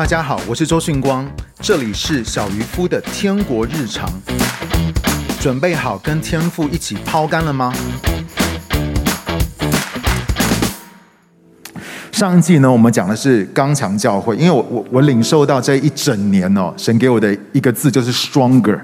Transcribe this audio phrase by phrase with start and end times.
[0.00, 1.30] 大家好，我是周迅光，
[1.60, 4.10] 这里是小渔夫的天国日常。
[5.38, 7.70] 准备好跟天父一起抛竿了吗？
[12.12, 18.80] 上一季呢，我们讲的是刚强教会，因为我我我领受到这一整年哦，神给我的一个字就是 stronger，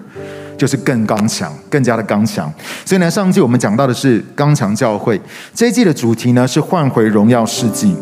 [0.59, 2.53] 就是更刚强，更加的刚强。
[2.85, 5.19] 所以呢，上一季我们讲到的是刚强教会，
[5.55, 7.97] 这一季的主题呢是换回荣耀世纪。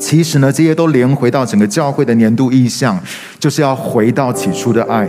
[0.00, 2.98] 其实呢，这些都连回到整个教会的年度意向，
[3.38, 5.06] 就是要回到起初的爱。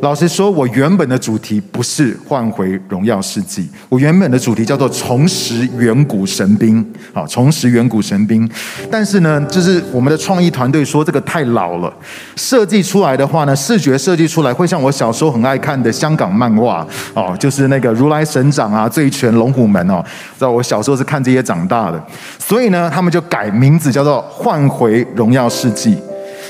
[0.00, 8.48] 老实说，我原本的主题不是换回荣耀世纪，我原本的主题叫做重拾远古神兵，啊，重拾远古神兵。
[8.90, 11.92] 但是呢，就是我们的创意团队说这个太老了，
[12.36, 20.04] 设计出来的话呢，视觉设计出来会像我小时候很爱看的香港漫画，哦，就是那个如来神掌啊、醉拳、龙虎门哦，
[20.38, 22.06] 知道我小时候是看这些长大的，
[22.38, 25.96] 所以呢，他们就改名字叫做换回荣耀世纪。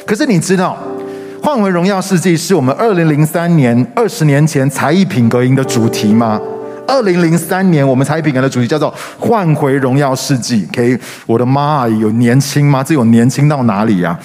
[0.04, 0.76] 可是你知道？
[1.46, 6.40] 换回荣耀世纪是我们二零零三年二十年前才艺品格营的主题吗？
[6.88, 10.66] 二零零三年我们才艺品格的主题叫做换回荣耀世纪。
[10.72, 12.82] OK，我的妈，有年轻吗？
[12.82, 14.18] 这有年轻到哪里呀？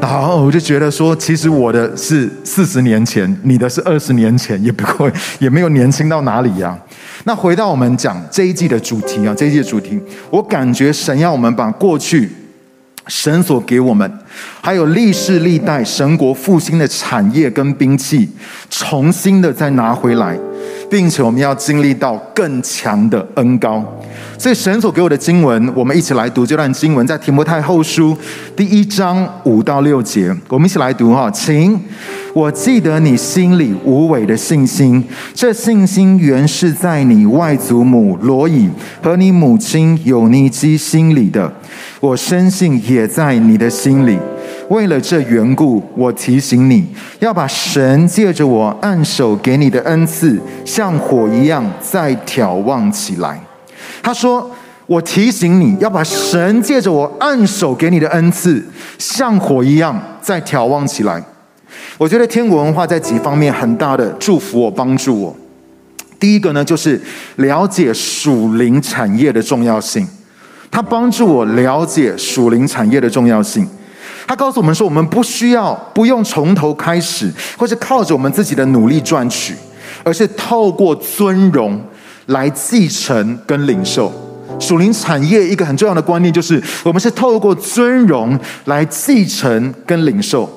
[0.00, 6.76] 然后我就觉得说，其实我的是四十年前，你的是二十年前，也不会也没有年轻到哪里呀。
[7.22, 9.96] 那回到我们讲这一季的主题啊，这一季的主题，
[10.28, 12.28] 我感觉神要我们把过去。
[13.06, 14.10] 神所给我们，
[14.60, 18.28] 还有历世历代神国复兴的产业跟兵器，
[18.70, 20.38] 重新的再拿回来，
[20.90, 23.84] 并且我们要经历到更强的恩高。
[24.42, 28.18] 所以神所给我的经文，我们一起来读这段经文，在提摩太后书
[28.56, 31.78] 第一章五到六节，我们一起来读哈，请。
[32.34, 38.68] 我记得你心里无伪的信心，这信心原是在你外祖母罗以
[39.00, 41.52] 和你母亲友尼基心里的。
[42.00, 44.18] 我深信也在你的心里。
[44.68, 46.84] 为了这缘故，我提醒你
[47.20, 53.40] 要把神借着我按手给你的恩赐，像火一样再眺望起来。
[54.02, 54.50] 他说
[54.86, 58.62] ：“我提醒你要把神借着我按手给你的恩赐，
[58.98, 61.22] 像火一样再眺望起来。”
[61.98, 65.36] 我觉得天国文化在几方面很大的祝福我、帮助我。
[66.18, 67.00] 第一个呢，就是
[67.36, 70.06] 了解属灵产业的重要性。
[70.70, 73.68] 它帮助我了解属灵产业的重要性。
[74.26, 79.54] 它告诉我们说，我们不需要、不用从头开始，或是靠着我们自己的努力赚取，
[80.04, 81.78] 而是透过尊荣
[82.26, 84.12] 来继承跟领受
[84.58, 85.46] 属灵产业。
[85.46, 90.48] 一个很重要的观念就是，我们是透过尊荣来继承跟领受。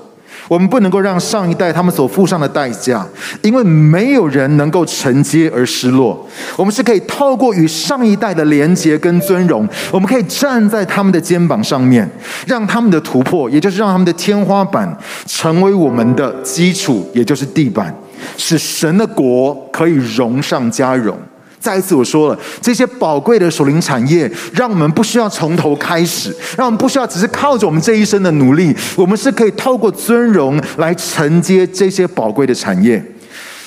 [0.48, 3.04] 我们不能够让上一代他们所付上的代价，
[3.42, 6.28] 因为没有人能够承接而失落。
[6.56, 12.08] 我们是可以透过与上一代的连结跟尊荣，我们可以站在他们的肩膀上面，
[12.46, 14.96] 让他们的突破，也就是让他们的天花板
[15.26, 17.92] 成为我们的基础，也就是地板，
[18.38, 21.18] 使神的国可以荣上加荣。
[21.66, 33.04] 再一次我说了，这些宝贵的属灵产业，让我们不需要从头开始，让我们不需要只是靠着我们这一生的努力，我们是可以透过尊荣来承接这些宝贵的产业。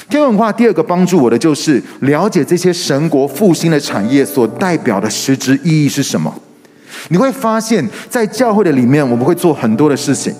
[0.08, 6.32] 天文化第二个帮助我的就是了解这些神国复兴的产业所代表的实质意义是什么。
[7.08, 10.32] 你会发现在教会的里面，我们会做很多的事情，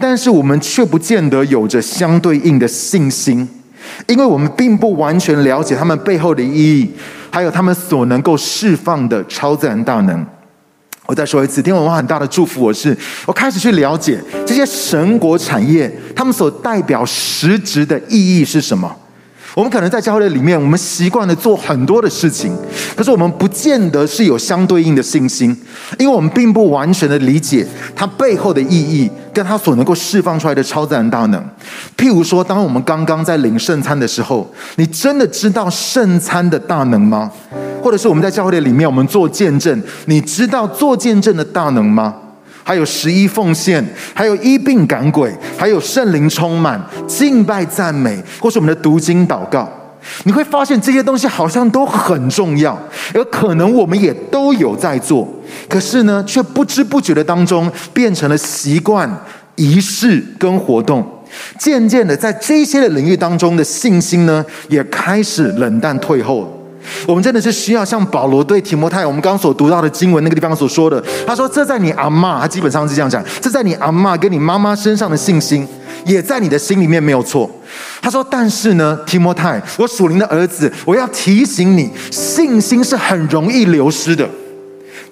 [0.00, 3.46] 但是我们却不见得有着相对应的信心。
[4.06, 6.90] 因为我们并不完全了解他们背后的意义，
[7.30, 10.24] 还有他们所能够释放的超自然大能。
[11.06, 18.96] 我再说一次，天文化很大的祝福，我是我开始去了解这些神国产业，他们所代表实质的意义是什么。
[19.54, 22.56] 我们可能在教会里面，我们习惯了做很多的事情，
[22.96, 25.54] 可是我们不见得是有相对应的信心，
[25.98, 31.44] 因为我们并不完全的理解它背后的意义，跟它所能够释放出来的超自然大能。
[31.98, 37.30] 譬如说，当我们刚刚在领圣餐的时候，你真的知道圣餐的大能吗？
[37.82, 42.14] 或者是我们在教会里面，我们做见证，你知道做见证的大能吗？
[42.64, 49.68] 还有十一奉献，还有一病赶鬼，还有圣灵充满、敬拜赞美，或是我们的读经祷告，
[50.24, 52.78] 你会发现这些东西好像都很重要，
[53.14, 55.28] 而可能我们也都有在做，
[55.68, 59.10] 可是呢，却不知不觉的当中变成了习惯、
[59.56, 61.04] 仪式跟活动，
[61.58, 66.61] 渐渐的在这些的领域当中的信心呢，也开始冷淡退后。
[67.06, 75.66] 我们真的是需要像保罗对提摩太，我们刚刚所读到的经文那个地方所说的，他说：“这在你阿嬷，他基本上是这样讲，这在你阿嬷跟你妈妈身上的信心，
[76.04, 77.50] 也在你的心里面没有错。”
[78.02, 84.28] 他说：“但是呢，提摩太，我属灵的儿子，我要提醒你，信心是很容易流失的。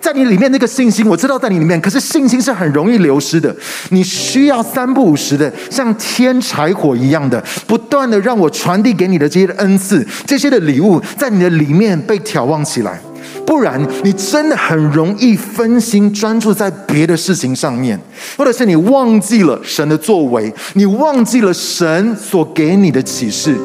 [0.01, 3.55] 在你里面那个信心，我知道在你里面，可是信心是很容易流失的。
[3.91, 13.01] 你需要三不五时的，像添柴火一样的，不断的让我传递给你的这些恩赐、这些的礼物，在你的里面被眺望起来。
[13.47, 17.99] 不然，你真的很容易分心，专注在别的事情上面，
[18.37, 23.57] 或者是你忘记了神的作为，你忘记了神所给你的启示。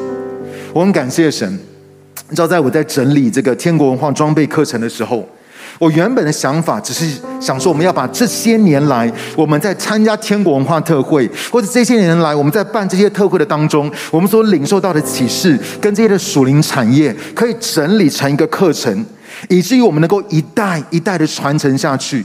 [0.72, 1.58] 我很感谢神。
[2.28, 5.26] 你知道，在我在整理这个天国文化装备课程的时候，
[5.78, 19.04] 我原本的想法只是想说，我们要把这些年来我们在参加天国文化特会，或者这些年来我们在办这些特会的当中，我们所领受到的启示，跟这些的属灵产业，可以整理成一个课程。
[19.48, 22.24] 以至于我们能够一代一代的传承下去，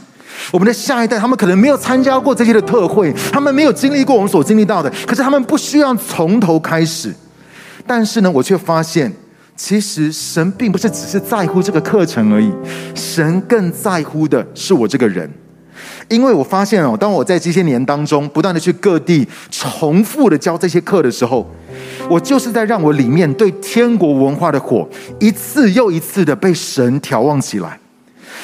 [0.49, 7.13] 我们的下一代他们可能没有参加过这些的特会，他们没有经历过我们所经历到的，可是他们不需要从头开始。
[7.85, 9.11] 但是呢，我却发现，
[9.63, 12.51] 其实神并不是只是在乎这个课程而已，
[12.95, 15.29] 神更在乎的是我这个人。
[16.09, 21.47] 因为我发现哦，当我在这些年当中不断的去各地重复的教这些课的时候，
[22.09, 27.79] 我就是在让我里面对天国文化的火一次又一次的被神调望起来。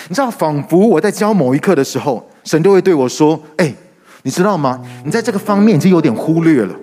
[0.09, 3.73] 你知道，仿佛我在教某一课的时候，神就会对我说：“哎，
[4.21, 4.79] 你知道吗？
[5.03, 6.75] 你在这个方面已经有点忽略了。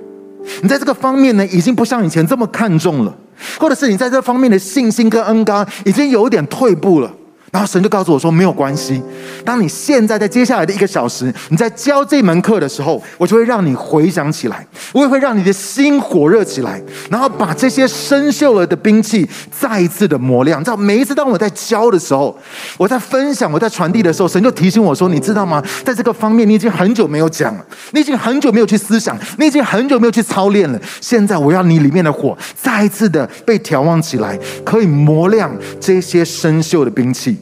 [0.61, 3.17] 你在这个方面呢，已经不像以前这么看重了，
[3.59, 7.13] 或者是你在这方面的信心跟恩刚已经有点退步了。”
[7.55, 9.01] 然后神就告诉我说：“没有关系，
[9.45, 19.25] 当你现在在接下来的一个小时，你在教这门课的时候，我就会让你回想起来，我也会让你的心火热起来，然后把这些生锈了的兵器
[19.57, 20.59] 再一次的磨亮。
[20.59, 22.37] 你知道，每一次当我在教的时候，
[22.77, 25.63] 我在分享、我在传递的时候，神就提醒我说：‘你知道吗？
[25.85, 30.81] 在这个方面，你已经很久没有讲了，你已经很久没有去思想，你已经很久没有去操练了。
[31.01, 37.37] 现在我要你里面的火再一次的被调旺起来，可以磨亮这些生锈的兵器。’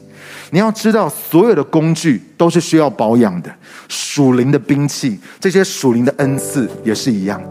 [0.53, 3.51] 你要知道，所有的工具都是需要保养的。
[3.89, 7.41] 属灵的兵器，这些属灵的恩赐也是一样。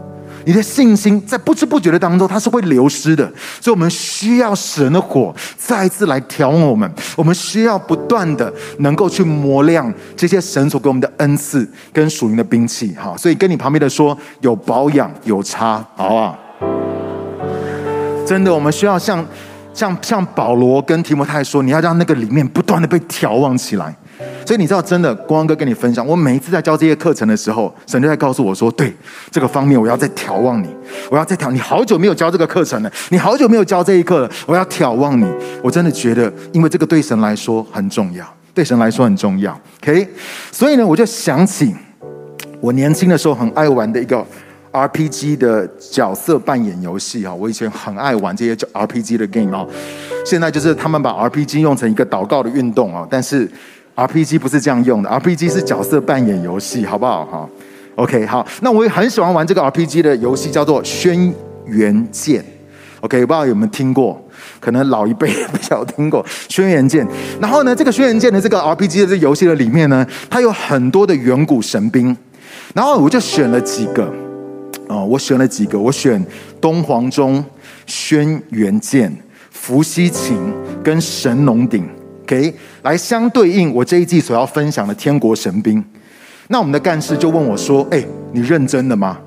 [0.45, 3.29] 你的信心在不知不觉的当中，它是会流失的。
[3.59, 6.89] 所以，我们需要神的火再次来调我们。
[7.17, 12.95] 我们需要不断的能够去磨亮这些神所给我们的恩赐跟属灵的兵器。
[12.95, 16.39] 哈，所以跟你旁边的说，有保养有差，好不好？
[18.25, 19.25] 真的，我们需要像。
[19.73, 23.93] 像像保罗跟提摩太说，你要让那个里面不断的被眺望起来。
[24.45, 28.93] 所以你知道，真的光哥跟你分享，我每一次在教这些课程的时候，神就在告诉我说，对
[29.31, 30.67] 这个方面，我要再眺望你，
[31.09, 31.49] 我要再调。
[31.49, 35.25] 你好久没有教这个课程了，你好久没有教这一课了，我要眺望你。
[35.63, 39.59] 我真的觉得，因为这个对神来说很重要，对神来说很重要。
[39.81, 40.07] OK，
[40.51, 41.73] 所以呢，我就想起
[42.61, 44.23] 我年轻的时候很爱玩的一个。
[44.73, 49.65] RPG 的角色扮演游戏啊，我以前很爱玩这些 RPG 的 game 啊。
[50.25, 53.49] 现在就是他们把 RPG 用成一个祷告的运动啊，但是
[53.95, 57.23] RPG 不是这样用的，RPG 是角色扮演游戏，好不好？
[57.25, 57.49] 哈
[57.95, 61.15] ，OK，好，那我也很喜欢玩这个 RPG 的游戏，叫做《轩
[61.67, 62.41] 辕剑》。
[63.01, 64.19] OK，不知道有没有听过？
[64.59, 67.05] 可能老一辈比较听过《轩辕剑》。
[67.39, 72.15] 然后呢，这个《轩辕剑》的这个 RPG 的这游戏的里面呢，它有很多的远古神兵，
[72.73, 74.22] 然后我就选了几个。
[74.87, 76.23] 哦，我选了几个，我选
[76.59, 77.43] 东皇钟、
[77.85, 79.15] 轩辕剑、
[79.49, 80.37] 伏羲琴
[80.83, 81.87] 跟神农鼎
[82.23, 82.53] ，OK，
[82.83, 85.83] 来相对应我这一季所要分享的天国神兵。
[86.47, 89.17] 那我们的干事就问我说：“哎，你认真的吗？”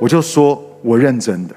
[0.00, 1.54] 我就说：“我认真的。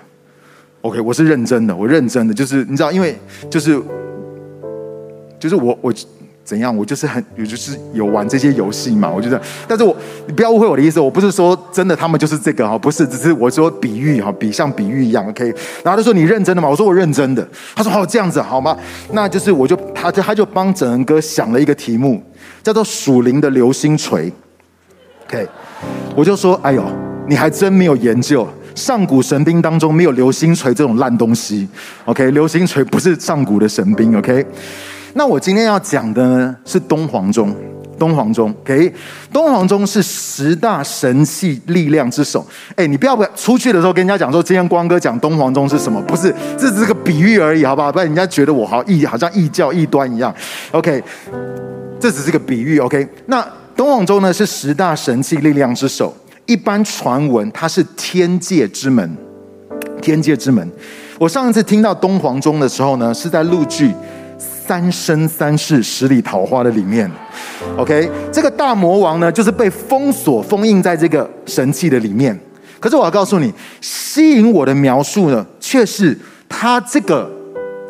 [0.81, 3.17] ”OK，我是认真的，我认真的，就是你知道，因为
[3.49, 3.81] 就是
[5.39, 5.93] 就是我我。
[6.51, 6.75] 怎样？
[6.75, 9.09] 我就是很，有就是有玩这些游戏嘛。
[9.09, 9.95] 我觉得，但是我
[10.27, 15.45] 你不要误会我的意思，我不是说真的他们就是这个哈，不是，只是我说比喻哈，比像比喻一样，OK。
[15.81, 16.67] 然后他说你认真的吗？
[16.67, 17.47] 我说我认真的。
[17.73, 18.77] 他说好，这样子好吗？
[19.13, 22.21] 那就是我就他就他就帮整人哥想了一个题目，
[22.61, 24.29] 叫做属灵的流星锤。
[25.27, 25.47] OK，
[26.17, 26.83] 我就说哎呦，
[27.29, 31.65] 你还真没有研究上古神兵当中没有流星锤这种烂东西。
[32.03, 34.17] OK，流星锤不是上古的神兵。
[34.17, 34.45] OK。
[35.13, 37.53] 那我今天要讲的呢是东皇钟，
[37.99, 38.93] 东皇钟，OK，
[39.31, 42.45] 东皇钟是十大神器力量之首。
[42.75, 46.01] 哎，你不要不要出去的时候跟人家讲说，今天光哥讲东皇钟是什么？
[46.03, 47.91] 不是，这只是个比喻而已，好不好？
[47.91, 50.33] 不然人家觉得我好异，好像异教异端一样。
[50.71, 51.03] OK，
[51.99, 52.79] 这只是个比喻。
[52.79, 56.15] OK，那东皇钟呢是十大神器力量之首，
[56.45, 59.17] 一般传闻它是天界之门，
[60.01, 60.67] 天界之门。
[61.19, 63.93] 我上一次听到东皇钟的时候呢，是在录剧。
[64.71, 67.11] 三生三世十里桃花的里面
[67.75, 72.39] ，OK，这个大魔王呢，就是被封锁封印在这个神器的里面。
[72.79, 77.29] 可是我要告诉你，吸引我的描述呢，却是他这个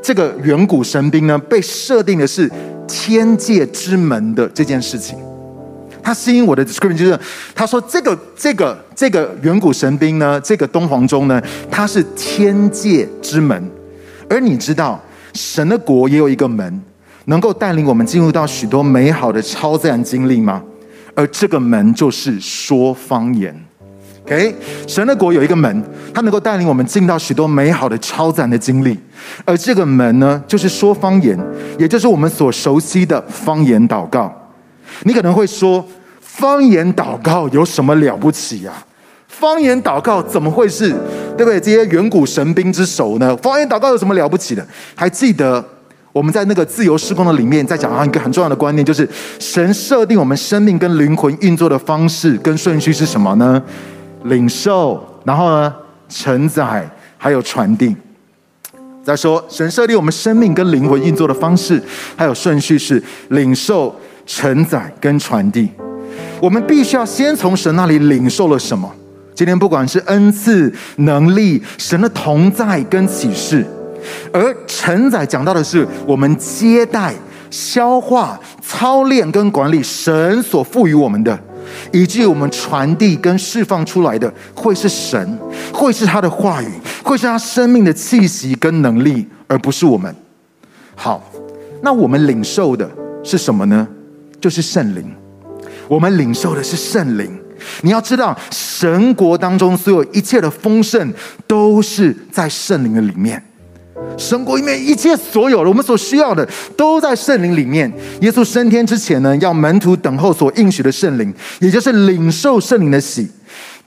[0.02, 2.50] 这个远古神兵呢，被设定的是
[2.88, 5.16] 天界之门的这件事情。
[6.02, 7.20] 他吸引我的 description 就是，
[7.54, 13.70] 他说这个这个这个远古神兵呢，这个东皇钟呢，它是天界之门。
[14.28, 15.00] 而你知道，
[15.34, 16.82] 神的国也有一个门，
[17.26, 20.62] 能够带领我们进入到许多美好的超自然经历吗？
[21.14, 23.56] 而这个门就是说方言。
[24.26, 24.56] OK，
[24.88, 25.84] 神的国有一个门，
[26.14, 28.98] 它能够带领我们进到许多美好的超自然的经历。
[29.44, 31.38] 而这个门呢，就是说方言，
[31.80, 34.32] 也就是我们所熟悉的方言祷告。
[35.04, 35.84] 你可能会说，
[36.20, 38.72] 方言祷告有什么了不起呀？
[39.42, 40.92] 方言祷告怎么会是，
[41.36, 41.60] 对不对？
[41.60, 43.36] 这些远古神兵之首呢？
[43.38, 44.66] 方言祷告有什么了不起的？
[44.94, 45.64] 还记得
[46.14, 53.60] 我们在那个自由施工的里面，在讲到一个很重要的观念，就是神设定我们生命跟灵魂运作的方式跟顺序是什么呢？
[54.26, 55.74] 领受，然后呢，
[56.08, 57.96] 承载，还有传递。
[59.04, 61.82] 再说，神设定我们生命跟灵魂运作的方式，
[62.16, 63.96] 还有顺序是领受。
[64.28, 65.68] 承载跟传递，
[66.40, 68.90] 我们必须要先从神那里领受了什么？
[69.42, 73.66] 今天不管是恩赐、能力、神的同在跟启示，
[74.32, 77.12] 而承载讲到的是我们接待、
[77.50, 81.40] 消化、操练跟管理神所赋予我们的，
[81.92, 85.36] 以及我们传递跟释放出来的，会是神，
[85.74, 86.68] 会是他的话语，
[87.02, 90.16] 会是他生命的气息跟能力，而不是我们。
[90.94, 91.20] 好，
[91.82, 92.88] 那我们领受的
[93.24, 93.88] 是什么呢？
[94.40, 95.12] 就是圣灵，
[95.88, 97.41] 我们领受的是圣灵。
[97.82, 101.14] 你要知道，神国当中所有一切的丰盛，
[101.48, 103.42] 都是在圣灵的里面。
[104.18, 107.92] 神国里面一切所有的，我们所需要的，都在圣灵里面。
[108.22, 113.30] 耶稣升天之前呢，要门徒等候所应许的圣灵，也就是领受圣灵的喜。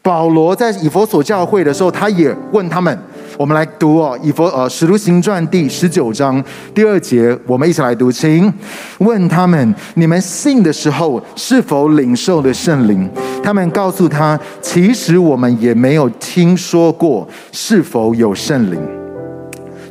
[0.01, 2.97] 保罗在以佛所教会的时候，他也问他们。
[3.37, 6.43] 我们来读哦，以佛呃使徒行传第十九章
[6.75, 8.53] 第二节，我们一起来读，请
[8.99, 13.09] 问他们：你们信的时候是否领受了圣灵？
[13.43, 19.04] 他们告诉他：其实我们也没有听说过是否有圣灵。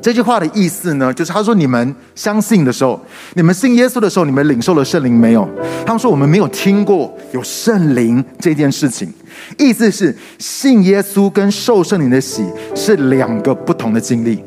[0.03, 2.99] 这句话的意思呢，就是他说：你们相信的时候，
[3.35, 5.47] 你们信耶稣的时候，你们领受了圣灵没有？
[5.85, 9.11] 他们说：我们没有听过有圣灵这件事情。
[9.57, 12.43] 意思是信耶稣跟受圣灵的洗
[12.75, 14.43] 是两个不同的经历。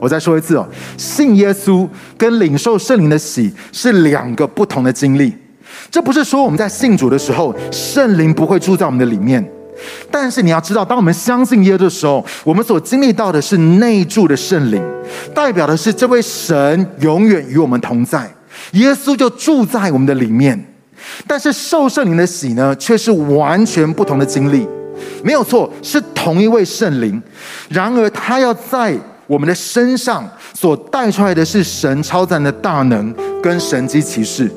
[0.00, 5.32] 我再说一次哦，信耶稣跟领受圣灵的洗是两个不同的经历。
[5.88, 9.48] 这不是说我们在信主的时候，圣灵不会住在我们的里面。
[10.10, 14.82] 但是你要知道，当我们相信耶稣的时候，我们所经历到的是内住的圣灵，
[15.34, 18.30] 代表的是这位神永远与我们同在，
[18.72, 20.72] 耶稣就住在我们的里面。
[21.26, 24.66] 但是受圣灵的洗呢，却是完全不同的经历。
[25.22, 27.22] 没有错，是同一位圣灵，
[27.68, 34.50] 然而他要在我们的身上所带出来的是神超自然的大能跟神迹奇事。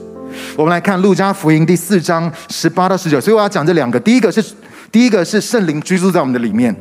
[0.56, 4.44] 我们来看路加福音第四章十八到十九，所以我要讲这两个，第一个是。
[4.92, 6.76] 第一个是圣灵居住在我们的里面，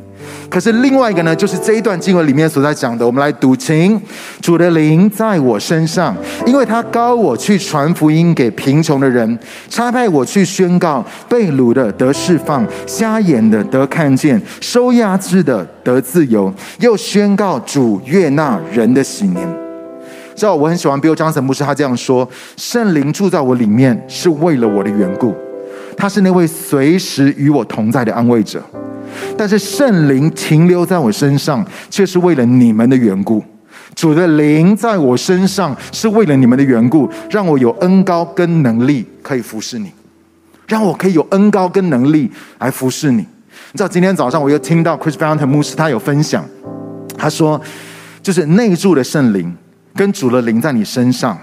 [0.49, 3.05] 可是另外一个呢，就是这一段经文里面所在讲的。
[3.05, 4.01] 我们来读，请
[4.41, 9.37] 主的灵在我身上，因为他膏我去传福音给贫穷的人，
[9.69, 19.68] 差派我去宣告被掳的得释放，瞎眼的得看见，收压制的得自由，又宣告主悦纳人的喜年。
[20.39, 25.35] 知道我很喜欢 Bill Johnson 牧师，他这样说：圣灵住在我里面，是为了我的缘故。
[25.97, 28.63] 他是那位随时与我同在的安慰者，
[29.37, 33.43] 但是圣灵停留在我身上，却是为了你们的缘故。
[33.95, 39.91] 主的灵在我身上，是为了你们的缘故，让我有恩高跟能力可以服侍你，
[40.67, 43.17] 让我可以有恩高跟能力来服侍你。
[43.17, 46.45] 你知道，今天早上我又听到 Chris Vallotton 牧师他有分享，
[47.17, 47.59] 他说，
[48.23, 49.53] 就是内住的圣灵
[49.95, 51.37] 跟主的灵在你身上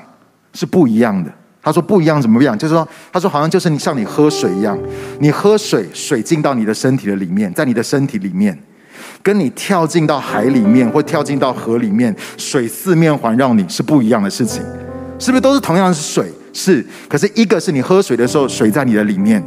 [0.52, 1.30] 是不一样的。
[1.62, 2.56] 他说不一样，怎么样？
[2.56, 4.78] 就是说，他说好像就是你像你喝水一样，
[5.18, 8.56] 你喝水，水进到你的身体的里面，在你的身体里面，
[9.20, 14.62] 跟你跳进到海里面或跳进到河里面，水四面环绕你是不一样的事情，
[15.18, 15.40] 是不是？
[15.40, 16.86] 都是同样是水，是。
[17.08, 19.42] 可是一个是你喝水的时候，水在你的里面，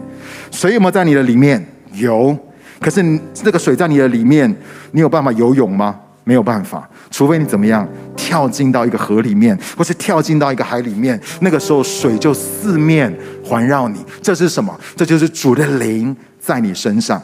[0.52, 1.66] 水有没有在你的里面？
[1.94, 2.38] 有。
[2.82, 3.02] 可是
[3.34, 4.54] 这个水在你的里面，
[4.92, 5.98] 你有办法游泳吗？
[6.30, 13.12] 没有办法，除非你怎么样跳进到一个河里面，或是跳进到一个海里面，那个时候水就四面
[13.44, 13.98] 环绕你。
[14.22, 14.80] 这是什么？
[14.96, 17.20] 这就是主的灵在你身上。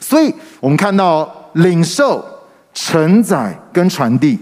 [0.00, 2.24] 所以我们看到领受、
[2.72, 4.38] 承载跟传递。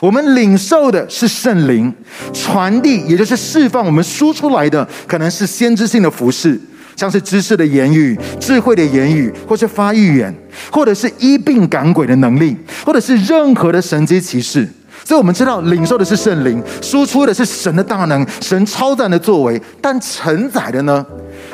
[0.00, 1.92] 我们领受的是圣灵，
[2.32, 6.58] 传递也就是释放我们输出来的，可能是先知性的服饰。
[6.98, 10.34] 像是知识的言语、智慧的言语，或是发预言，
[10.72, 14.68] 或者是医病赶鬼的能力，或者是任何的神迹奇事。
[15.04, 19.62] 所以我们知道领受的是圣灵，输出的是神的大能，神超自然的作为。
[19.80, 21.06] 但承载的呢？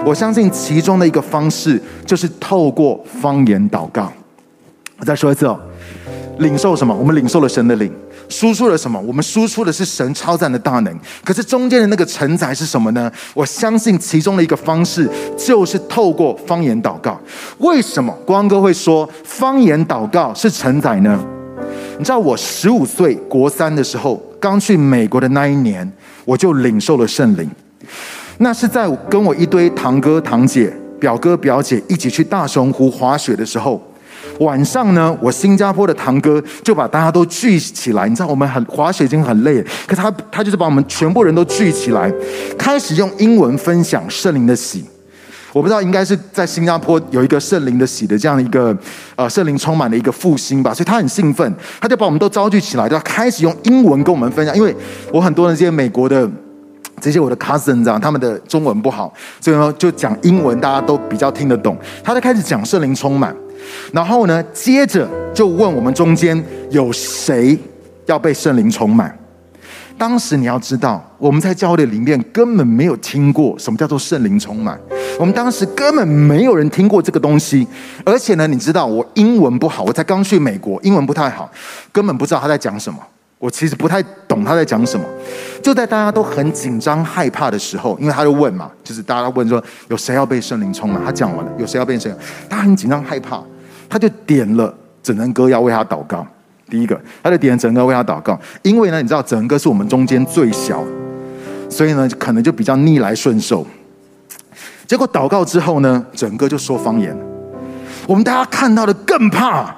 [0.02, 4.10] 我相信其中的一个方式就是透过方言祷告。
[4.96, 5.60] 我再说一次哦，
[6.38, 6.94] 领受什么？
[6.94, 7.92] 我们领受了神的灵。
[8.28, 8.98] 输出了什么？
[9.00, 11.00] 我们输出的是神超赞的大能。
[11.22, 13.10] 可是中间的那个承载是什么呢？
[13.34, 17.20] 我相信其中的一个方式就是透过方言祷告。
[17.58, 21.22] 为什么光哥会说方言祷告是承载呢？
[21.98, 25.90] 你知道我十五岁国三的时候，刚去美国的那一年，
[26.24, 27.48] 我就领受了圣灵。
[28.38, 33.80] 那是在跟我一堆堂哥堂姐、表哥表姐一起去大熊湖滑雪的时候。
[34.40, 38.08] 晚上呢，我新加坡的堂哥就把大家都聚起来。
[38.08, 42.12] 你知道，我们很滑雪已经很累了，可他他就是把我们全部人都聚起来，
[42.58, 44.84] 开始用英文分享圣灵的喜。
[45.52, 48.76] 我不知道应该是在新加坡有一个圣灵的喜的这样一个
[49.14, 54.56] 呃圣灵充满的一个复兴吧，所以他很兴奋，他就把我们都召集起来，就开始用英文跟我们分享。
[54.56, 54.74] 因为
[55.12, 56.28] 我很多的这些美国的
[57.00, 61.78] 这些我的 cousins 啊，他们的中文不好，所以呢就讲英文，大家都比较听得懂。
[62.02, 63.32] 他就开始讲圣灵充满。
[63.92, 67.58] 然后呢，接着就问我们中间有谁
[68.06, 69.16] 要被圣灵充满？
[69.96, 74.76] 当时你要知道，我们在教会里面根本没有听过什么叫做圣灵充满。
[75.20, 77.64] 我们当时根本没有人听过这个东西，
[78.04, 81.48] 而且呢，你知道我英文不好，我才刚去美国，英文不太好，
[81.92, 82.98] 根本不知道他在讲什么。
[83.38, 85.06] 我其实不太懂他在讲什么。
[85.62, 91.00] 就在大家都很紧张害怕的时候，因为他就问嘛，就是大家问说有谁要被圣灵充满？
[91.04, 92.18] 他讲完了，有谁要被圣灵？
[92.48, 93.40] 他很紧张害怕。
[93.94, 94.74] 他就点了
[95.04, 96.26] 整人哥要为他祷告。
[96.68, 100.82] 第一个，他就点整人哥为他祷告，因为呢，你知道整人哥是我们中间最小，
[101.70, 103.64] 所以呢，可能就比较逆来顺受。
[104.84, 107.16] 结果祷告之后呢，整人哥就说方言，
[108.08, 109.72] 我们大家看到的更怕。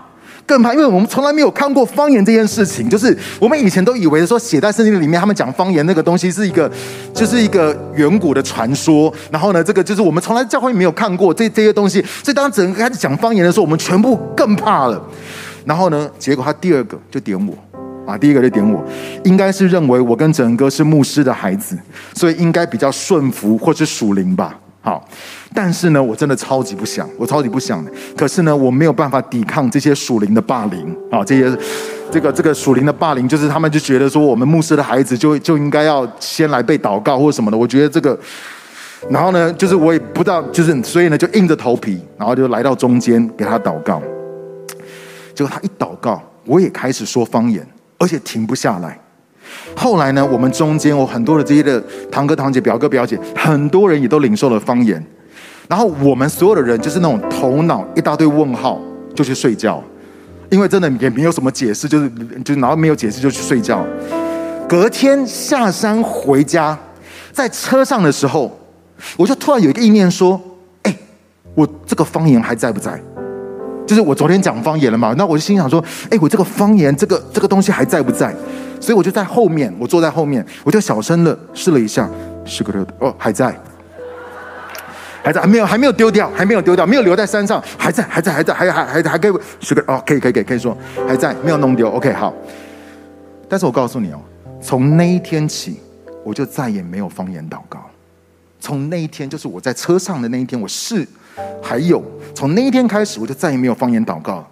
[0.46, 2.88] 更怕，因为我们从来没有看过方言这件事情。
[2.88, 6.70] 就是我们以前都以为说写在圣经里面，他们讲方言那个东西是一个，
[7.12, 9.12] 就是一个远古的传说。
[9.30, 12.00] 然后呢，这个就是我们从来教会没有看过这这些东西。
[12.22, 15.02] 所以当整个开始讲方言的时候，我们全部更怕了。
[15.64, 17.52] 然后呢，结果他第二个就点我
[18.06, 18.85] 啊，第一个就点我，
[19.24, 21.76] 应该是认为我跟整哥是牧师的孩子，
[22.14, 24.56] 所以应该比较顺服或是属灵吧。
[24.87, 25.05] 好，
[25.53, 27.90] 但是呢，我真的超级不想，我超级不想的。
[28.16, 31.59] 可是呢，我没有办法抵抗这些属灵的霸凌啊，这些
[32.09, 37.59] 这个这个属灵的霸凌，就是他们就觉得说，我们牧师的孩子就就应该要先来被祷告或什么的。
[37.59, 38.16] 我觉得这个，
[39.11, 44.01] 然后呢，就是我也不知道，就是所以呢，就硬着头皮，然后就来到中间给他祷告。
[45.35, 47.66] 结果他一祷告，我也开始说方言，
[47.99, 48.96] 而且停不下来。
[49.75, 55.05] 后来呢，我们中间有很多的这些的堂哥堂姐、表哥表姐，很多人也都领受了方言。
[55.69, 58.81] 然后我们所有的人就是那种头脑一大堆问号，
[59.14, 59.83] 就去睡觉，
[60.49, 62.11] 因为真的也没有什么解释，就是
[62.45, 63.85] 就然后没有解释就去睡觉。
[64.69, 66.79] 隔天下山回家，
[67.33, 68.57] 在车上的时候，
[69.16, 70.40] 我就突然有一个意念说
[70.83, 70.97] ：“哎，
[71.55, 73.01] 我这个方言还在不在？
[73.87, 75.14] 就是我昨天讲方言了嘛？
[75.19, 78.35] 那我就心想说：哎，我这个方言，这个这个东西还在不在？”
[78.80, 82.08] 所以我就在后面，我坐在后面，我就小声的试了一下，
[82.44, 83.54] 是个的哦，还在，
[85.22, 90.76] 还在，还没有，还没有丢掉，还没有丢掉，没有留在山上，还在，还在，还在，还还还还可以，是个哦，可以可以可以可以说
[91.08, 92.32] 还在，没有弄丢，OK 好。
[93.48, 94.20] 但是我告诉你哦，
[94.60, 95.80] 从那一天起，
[96.24, 97.84] 我就再也没有方言祷告。
[98.58, 101.06] 从那一天，就是我在车上的那一天，我是
[101.62, 102.02] 还有，
[102.34, 104.44] 从那一天开始，我就再也没有方言祷告，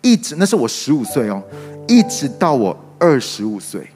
[0.00, 1.42] 一直那是我十五岁哦。
[1.86, 3.86] 一直到我二十五岁，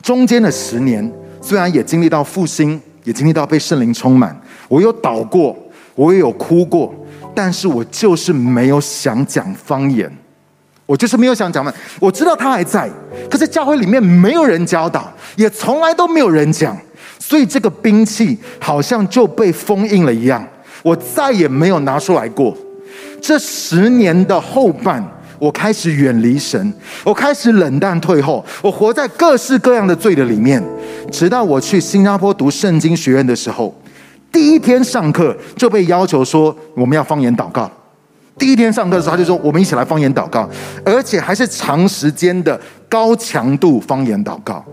[0.00, 5.56] 中间的十年，虽然也经历到复兴，也经历到被圣灵充满，我有祷过，
[5.96, 6.94] 我也有哭过，
[7.34, 10.08] 但是我就是没有想讲方言，
[10.86, 11.74] 我就是没有想讲嘛。
[11.98, 12.88] 我知道他还在，
[13.28, 16.78] 可是教会里面没有人教导，也从来都没有人讲，
[17.18, 20.46] 所以这个兵器好像就被封印了一样，
[20.84, 22.56] 我再也没有拿出来过。
[23.20, 25.04] 这十年的后半。
[25.38, 26.72] 我开始远离神，
[27.04, 30.62] 我开始冷淡退后，我活在各式各样的罪的里面。
[31.10, 33.74] 直到我去新加坡读圣经学院的时候，
[34.32, 37.70] 第一天上课就被要求说我们要方言祷告。
[38.36, 40.48] 第一天上课的时候，他就说我们一起来方言祷告，
[40.84, 44.64] 而且还是长时间的高强度方言祷告。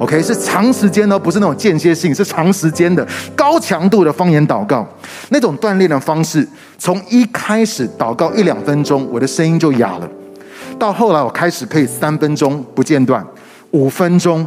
[0.00, 4.86] OK，是长时间的，不是那种间歇性，是长时间的高强度的方言祷告。
[5.28, 6.46] 那种锻炼的方式，
[6.78, 10.08] 从一开始祷告一两分钟，我的声音就哑了；
[10.78, 13.24] 到后来我开始可以三分钟不间断，
[13.70, 14.44] 五分钟、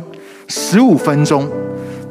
[0.48, 1.50] 十五分钟、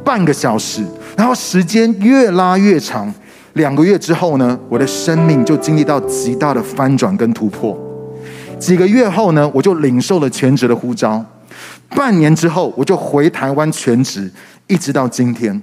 [0.02, 0.82] 半个小时，
[1.16, 3.12] 然后时间越拉越长。
[3.56, 7.76] 两个月之后呢，我的生命就经历到极大的翻转跟突破。
[8.58, 11.24] 几个月后呢，我就领受了全职的呼召。
[11.88, 14.30] 半年之后，我就回台湾全职，
[14.66, 15.60] 一直到今天。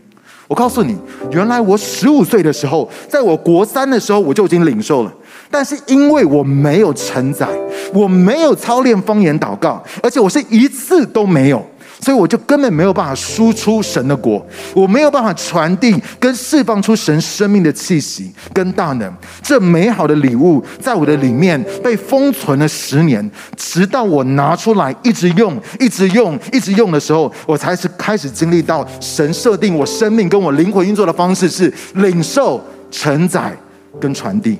[0.47, 0.97] 我告诉你，
[1.31, 5.13] 原来我十五岁的时候，在我国三的时候，我就已经领受了。
[5.51, 7.47] 但是因为我没有承载，
[7.93, 11.63] 我没有操练方言祷告，而且我是一次都没有。
[12.03, 19.11] 所以我就根本没有办法输出神的果，我没有办法传递跟释放出神生命的气息跟大能。
[19.41, 32.61] 这美好的礼物在我的里面被封存了十年，直到我拿出来一直用、一直用、一直用的时候，我才是开始经历到神设定我生命跟我灵魂运作的方式是领受、
[32.91, 33.55] 承载
[34.01, 34.57] 跟传递。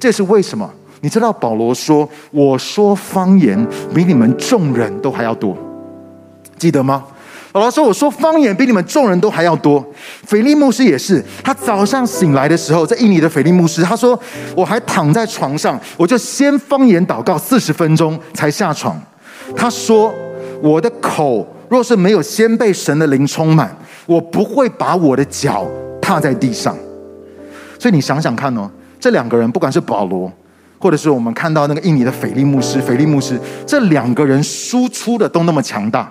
[0.00, 0.68] 这是为什么？
[1.00, 5.56] 你知道保罗说：“我说方言比你们众人都还要多。”
[6.60, 7.02] 记得吗？
[7.52, 9.84] 保罗说：“我说方言比你们众人都还要多。”
[10.24, 14.16] 腓利牧师也是，他早上醒来的时候，在印尼的腓利牧师，他说
[14.54, 18.96] ：“我还躺在床上，我就先方言祷告四十分钟才下床。”
[19.56, 20.14] 他说
[20.62, 25.66] ：“我的口若是没有先被神的灵充满，我不会把我的脚
[26.00, 26.76] 踏在地上。”
[27.80, 28.70] 所以你想想看哦，
[29.00, 30.30] 这两个人，不管是保罗，
[30.78, 36.08] 或者是我们看到那个印尼的腓利牧师，腓利牧师，这两个人输出的都那么强大。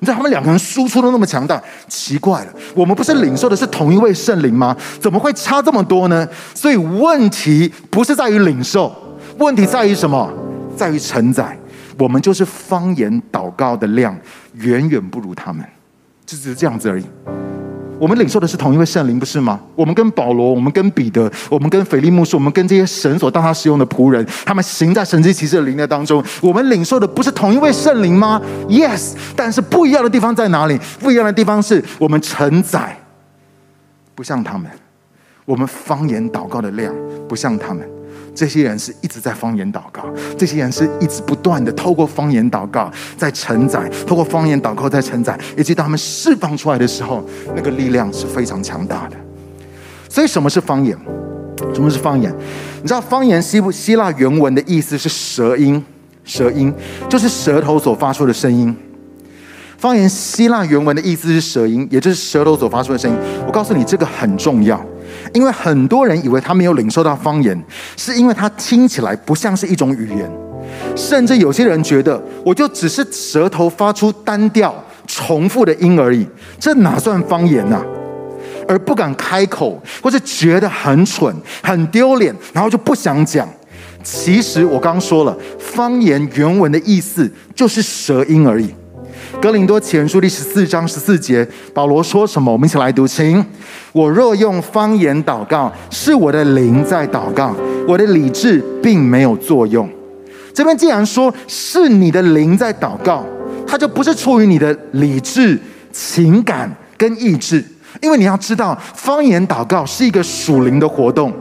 [0.00, 4.76] 你知道他们两个人输出都那么强大，奇怪了，我们不是领受的是同一位圣灵吗？
[4.98, 6.26] 怎么会差这么多呢？
[6.54, 8.92] 所以问题不是在于领受，
[9.38, 10.32] 问题在于什么？
[10.74, 11.56] 在于承载。
[11.98, 14.18] 我们就是方言祷告的量
[14.54, 15.62] 远远不如他们，
[16.24, 17.04] 就只是这样子而已。
[18.00, 19.60] 我们领受的是同一位圣灵，不是吗？
[19.76, 26.24] 我们跟保罗，我们跟彼得，我们跟腓利牧师，我们跟这些神所当他使用的仆人，他们行在神迹奇事的灵的当中。
[26.40, 30.80] 我们领受的不是同一位圣灵吗？Yes，但是不一样的地方在哪里？
[30.98, 32.98] 不一样的地方是我们承载，
[34.14, 34.66] 不像他们；
[35.44, 36.94] 我们方言祷告的量
[37.28, 37.86] 不像他们。
[38.34, 40.04] 这些人是一直在方言祷告，
[40.38, 49.16] 这些人是一直不断的透过方言祷告在承载，透过方言祷告在承载，以及当他们释放出来的时候，那个力量是非常强大的。
[50.08, 50.96] 所以，什么是方言？
[51.74, 52.34] 什么是方言？
[52.80, 55.84] 你知道方言希不希腊原文的意思是舌音，
[56.24, 56.72] 舌音
[57.08, 58.74] 就是舌头所发出的声音。
[59.76, 63.16] 方言希腊原文的意思是舌音，也就是舌头所发出的声音。
[63.46, 64.82] 我告诉你，这个很重要。
[65.32, 67.60] 因为很多人以为他没有领受到方言，
[67.96, 70.30] 是因为他听起来不像是一种语言，
[70.96, 74.74] 甚至有些人觉得，我就只是舌头发出单调、
[75.06, 76.26] 重复的音而已，
[76.58, 77.82] 这哪算方言呢？
[78.68, 83.48] 而不敢开口，或是觉得很蠢、很丢脸，然后就不想讲。
[84.02, 88.72] 其实我刚说了，方言原文的意思就是舌音而已。
[89.42, 92.52] 哥林多前书第十四章十四节，保罗说什么？
[92.52, 93.44] 我们一起来读，请。
[93.92, 97.54] 我若用方言祷告，是我的灵在祷告，
[97.88, 99.88] 我的理智并没有作用。
[100.54, 103.24] 这边既然说是你的灵在祷告，
[103.66, 105.58] 它就不是出于你的理智、
[105.92, 107.64] 情感跟意志，
[108.00, 111.32] 因为你要知道，方言祷告是一个属灵的活动。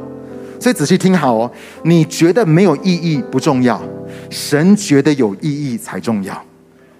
[0.59, 1.49] 所以仔细听好哦，
[1.83, 3.81] 你觉得没有意义不重要，
[4.29, 6.48] 神觉得有意义才重要。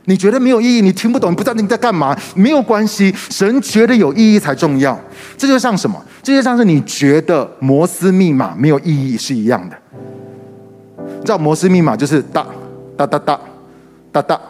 [0.10, 3.14] 你觉得没有意义，你听不懂，你不知道你在干嘛，没有关系。
[3.30, 5.00] 神觉得有意义才重要。
[5.38, 6.04] 这就像什么？
[6.24, 9.78] 这就像是你觉得摩斯密码没有意义是一样的。
[10.98, 12.44] 你知道摩斯密码就是哒
[12.98, 13.40] 哒哒哒
[14.12, 14.42] 哒哒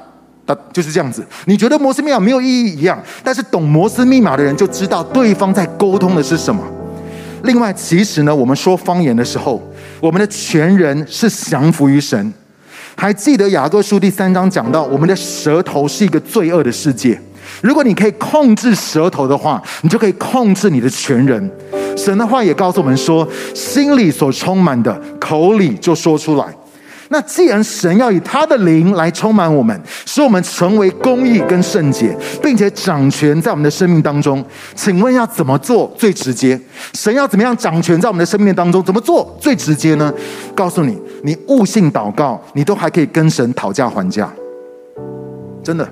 [0.46, 1.26] 哒，就是这样子。
[1.44, 6.64] 你觉得摩斯密码没有意义一样，但是懂摩斯密码的人就知道对方在沟通的是什么。
[7.44, 9.62] 另外，其实呢，我们说方言的时候，
[10.00, 12.34] 我们的全人是降服于神。
[13.00, 17.18] 还记得雅各书第三章讲到，我们的舌头是一个罪恶的世界。
[17.62, 21.50] 如果你可以控制舌头的话，你就可以控制你的全人。
[21.96, 26.46] 神的话也告诉我们说，心里所充满的，口里就说出来。
[27.12, 34.44] 那既然神要以他的灵来充满我们，使我们成为公义跟圣洁，并且掌权在我们的生命当中，
[34.76, 36.60] 请问要怎么做最直接？
[36.94, 38.84] 神要怎么样掌权在我们的生命当中？
[38.84, 40.14] 怎么做最直接呢？
[40.54, 44.32] 告诉你，你悟性祷告，你都还可以跟神讨价还价，
[45.64, 45.88] 真的。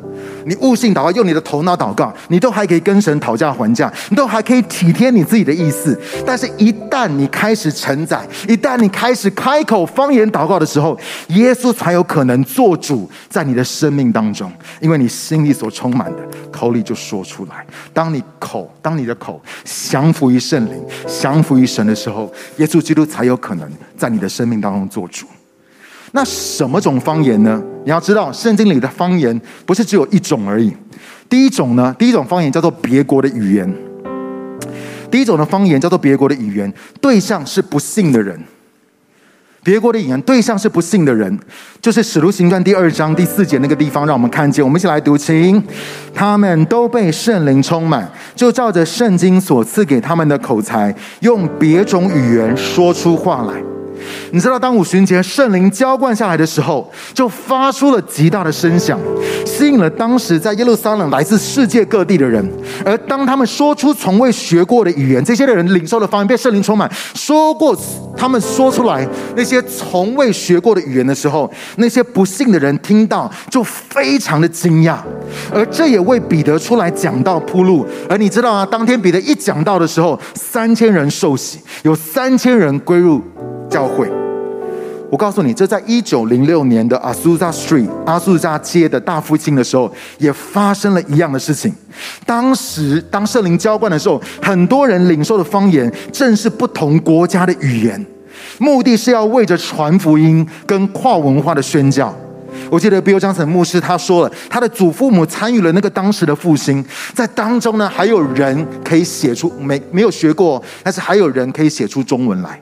[0.47, 5.99] 你悟性祷告，用你的头脑祷告，你都还可以跟神讨价还价，你都还可以体贴你自己的意思。
[6.25, 16.19] 但是，一旦你开始承载，一旦你开始开口方言祷告的时候，耶稣才有可能做主在你的生命当中，因为你心里所充满的，
[16.51, 17.65] 口里就说出来。
[17.93, 25.25] 当你口，当你的口降服于圣灵，降服于神的时候，耶稣基督才有可能在你的生命当中做主。
[26.11, 27.61] 那什么种方言呢？
[27.83, 30.73] 你要知道，圣经里的方言不是只有一种而已。
[31.29, 33.73] 第一种呢，第一种方言叫做别国的语言。
[35.09, 38.37] 第一种的方言叫做别国的语言，对象是不信的人。
[39.63, 41.37] 别国的语言对象是不信的人，
[41.81, 44.63] 就是使徒行传第二章第四节那个地方，让我们看见。
[44.63, 45.61] 我们一起来读，清
[46.13, 53.76] 他们都被圣灵充满，就照着圣经所赐给他们的口才，用别种语言说出话来。
[54.31, 58.99] 你知道，当五旬节圣灵浇灌下来的时候，就发出了极大的声响，
[59.45, 62.45] 吸引了当时在耶路撒冷来自世界各地的人。
[62.85, 67.77] 而当他们说出从未学过的语言，这些的人领受了方言，被圣灵充满，说过
[68.15, 74.97] 他们说出来那些从未学过的语言的时候，那些不信的人听到就非常的惊讶，
[75.53, 77.85] 而这也为彼得出来讲道铺路。
[78.09, 83.21] 而你知道啊，当天彼得一讲道的时候，三千人受洗，有三千人归入。
[83.69, 84.09] 教会，
[85.09, 91.73] 我告诉你，这在一九零六年的阿苏扎 Street 阿苏扎街的大复兴的时候，也发生了一样的事情。
[92.25, 98.05] 当时，当圣灵浇灌的时候，很多人领受的方言正是不同国家的语言，
[98.57, 102.13] 目的是要为着传福音跟跨文化的宣教。
[102.69, 112.59] 我记得 Bill Johnson 牧师他说了，他的祖父母参与了那个当时的复兴，在当中呢，还有人可以写出没没有学过，但是还有人可以写出中文来。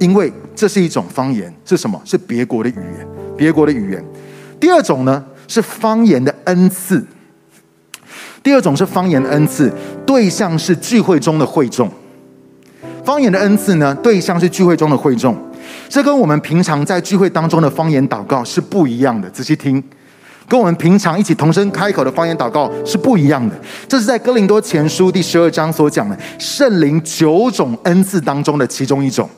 [0.00, 2.00] 因为这是一种方言，是什么？
[2.04, 4.04] 是别国的语言，别国的语言。
[4.58, 7.06] 第二种呢，是方言的恩赐。
[8.42, 9.70] 第二种是方言的恩赐，
[10.06, 11.88] 对象是聚会中的会众。
[13.04, 15.36] 方言的恩赐呢，对象是聚会中的会众。
[15.90, 19.28] 这跟我们平常在聚会当中的方言祷告是不一样的。
[19.28, 19.82] 仔细听，
[20.48, 23.54] 跟我们平常一起同声开口的方言祷告是不一样的。
[23.86, 29.28] 这是在哥林多前书第十二章所讲的圣灵九种恩赐当中的其中一种。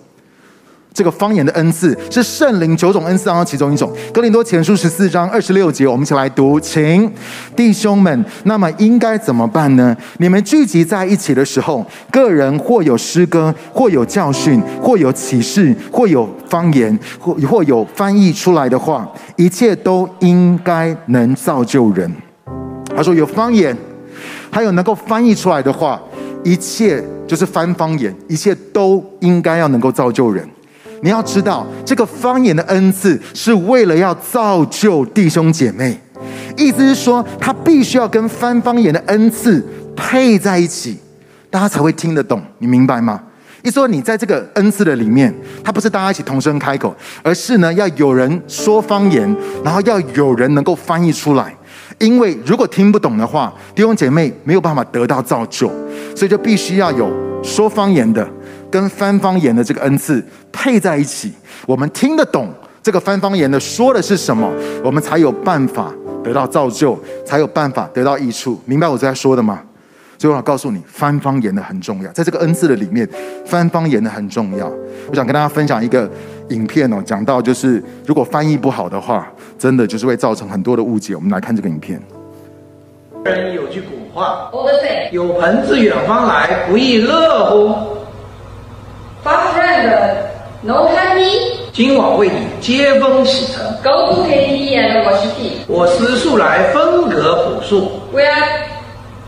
[0.92, 3.90] 这个方言的恩赐是圣灵九种恩赐当中其中一种。
[4.12, 7.10] 哥林多前书十四章二十六节，我们一起来读，请
[7.56, 9.96] 弟兄们，那么应该怎么办呢？
[10.18, 22.10] 你们聚集在一起的时候，个人或有诗歌，或有教训，或有启示，或有方言，或或有翻译出来的话，一切都应该能造就人。
[22.94, 23.76] 他说有方言，
[24.50, 26.00] 还有能够翻译出来的话，
[26.44, 30.46] 一切就是翻方言，一切都应该要能够造就人。
[31.02, 36.00] 你要知道，这个方言的恩赐是为了要造就弟兄姐妹，
[36.56, 39.64] 意思是说，他必须要跟翻方言的恩赐
[39.96, 40.96] 配在一起，
[41.50, 42.40] 大家才会听得懂。
[42.58, 43.20] 你明白吗？
[43.64, 45.34] 一说，你在这个恩赐的里面，
[45.64, 51.52] 他不是大家一起同声开口，而是呢，要有人说方言，然后要有人能够翻译出来。
[51.98, 55.68] 因为如果听不懂的话，弟兄姐妹没有办法得到造就，
[56.14, 57.10] 所以就必须要有
[57.42, 58.24] 说方言的。
[58.72, 61.30] 跟翻方言的这个恩赐配在一起，
[61.66, 62.48] 我们听得懂
[62.82, 64.50] 这个翻方言的说的是什么，
[64.82, 65.92] 我们才有办法
[66.24, 68.58] 得到造就，才有办法得到益处。
[68.64, 69.60] 明白我在说的吗？
[70.18, 73.06] 所以我要告诉你，翻方言的很重要，在这个恩赐的里面，
[73.44, 74.72] 翻方言的很重要。
[75.10, 76.08] 我想跟大家分享一个
[76.48, 81.14] 影片哦，讲到就是如果翻译不好的话，真的就是会造成很多的误解。
[81.14, 82.00] 我们来看这个影片。
[83.24, 84.50] 人有句古话
[85.12, 88.00] ：“有朋自远方来，不亦乐乎？”
[89.24, 89.92] Far friend,
[90.62, 91.52] no honey.
[91.72, 93.64] 今晚为你接风洗尘。
[93.82, 95.64] Go to KTV and wash feet.
[95.68, 98.02] 我思素来分隔朴素。
[98.12, 98.64] We are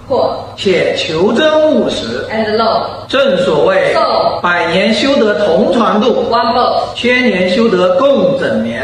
[0.08, 0.36] poor.
[0.56, 2.26] 且求真务实。
[2.28, 3.06] And low.
[3.08, 6.28] 正所谓，So, 百年修得同船渡。
[6.28, 6.94] One boat.
[6.96, 8.82] 千年修得共枕眠。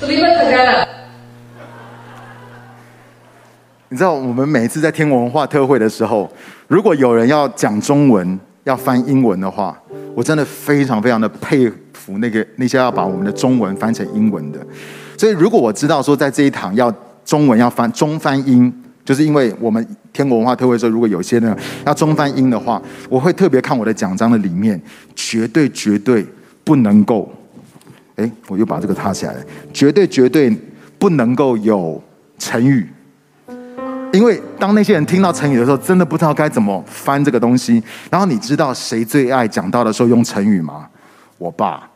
[0.00, 0.86] Sleep together.
[3.90, 6.30] 你知道我们每一次在听文化特会的时候，
[6.68, 9.76] 如果有人要讲中文要翻英文的话，
[10.14, 14.58] 我真的非常非常的佩服那个那些要把我们的中文翻成英文的。
[15.16, 18.70] 所以如果我知道说在这一堂要中文要翻中翻英，
[19.02, 24.78] 就是因为我们天国文化特会说，如果有些人要中翻英的话，我会特别看我的讲章的里面，
[25.16, 26.26] 绝对绝对
[26.64, 27.32] 不能够，
[28.16, 29.34] 哎，我又把这个插起来，
[29.72, 30.54] 绝对绝对
[30.98, 32.02] 不能够有
[32.38, 32.86] 成语。
[34.12, 37.82] 因为当那些人听到成语的时候，真的不知道该怎么翻这个东西。
[38.10, 40.86] 然后你知道谁最爱讲到的时候用成语吗？
[41.36, 41.88] 我爸。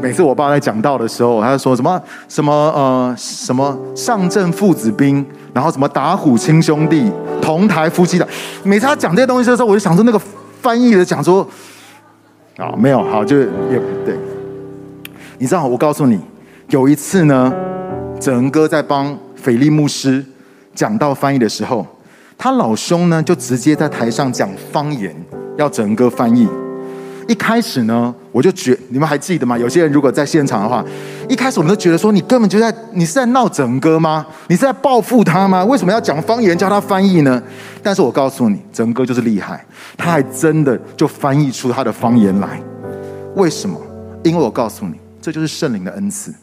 [0.00, 8.26] 每次我爸在讲到的时候，他就说什么什么呃什么上阵父子兵，然后什么打虎亲兄弟，同台夫妻的。
[8.64, 10.18] 每次他讲这些东西的时候，我就想说那个
[10.60, 11.46] 翻译的讲说
[12.56, 13.46] 啊没有好就也
[14.04, 14.18] 对。
[15.38, 16.18] 你知道我告诉你，
[16.70, 17.52] 有一次呢，
[18.18, 19.16] 整哥在帮。
[19.42, 20.24] 斐利牧师
[20.72, 21.84] 讲到翻译的时候，
[22.38, 25.14] 他老兄呢就直接在台上讲方言，
[25.58, 26.48] 要整个翻译。
[27.28, 29.56] 一开始呢，我就觉你们还记得吗？
[29.56, 30.84] 有些人如果在现场的话，
[31.28, 34.26] 一开始我们都觉得说，你根本就在你是在闹整哥吗？
[34.48, 35.64] 你是在报复他吗？
[35.64, 37.40] 为什么要讲方言叫他翻译呢？
[37.82, 39.64] 但是我告诉你，整哥就是厉害，
[39.96, 42.60] 他还真的就翻译出他的方言来。
[43.36, 43.80] 为什么？
[44.24, 46.34] 因为我告诉你，这就是圣灵的恩赐。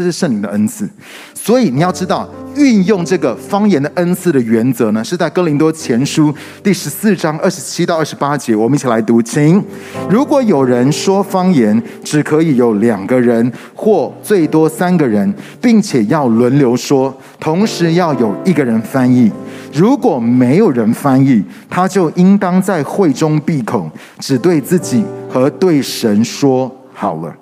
[0.00, 0.88] 这是圣灵的恩赐，
[1.34, 8.56] 所以你要知道，运用这个方言的恩赐的原则呢，是在哥林多前书第十四章二十七到二十八节。
[8.56, 9.62] 我们一起来读，请：
[10.08, 19.30] 如果有人说方言，只可以有两个人或最多三个人，并且要轮流说，同时要有一个人翻译。
[19.74, 27.36] 如果没有人翻译，他就应当在会中闭口，只对自己和对神说好了。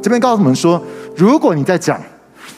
[0.00, 0.80] 这边告诉我们说，
[1.18, 2.00] 如果你在讲，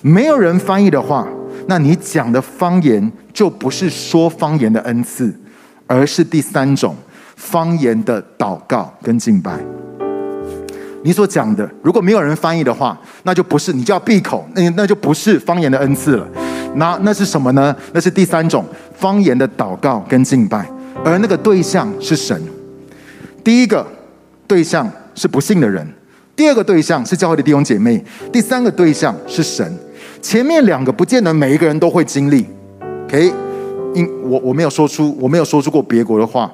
[0.02, 1.26] 没有人翻译的话，
[1.66, 5.34] 那你讲的方言就不是说方言的恩赐，
[5.86, 6.94] 而是第三种
[7.36, 9.58] 方言的祷告跟敬拜。
[11.02, 16.28] 你所讲的，如果没有人翻译的话，那就不是，你就要闭口，那那就不是方言的恩赐了。
[16.74, 17.74] 那那是什么呢？
[17.94, 18.62] 那是第三种
[18.94, 20.70] 方言的祷告跟敬拜，
[21.02, 22.38] 而那个对象是神。
[23.42, 23.86] 第一个
[24.46, 25.90] 对象是不信的人。
[26.34, 29.70] 第二个对象是教会的弟兄姐妹，第三个对象是神。
[30.22, 32.46] 前面两个不见得每一个人都会经历
[33.04, 33.32] ，OK？
[33.94, 36.50] 因我我没有说出我没有说出过别国的话，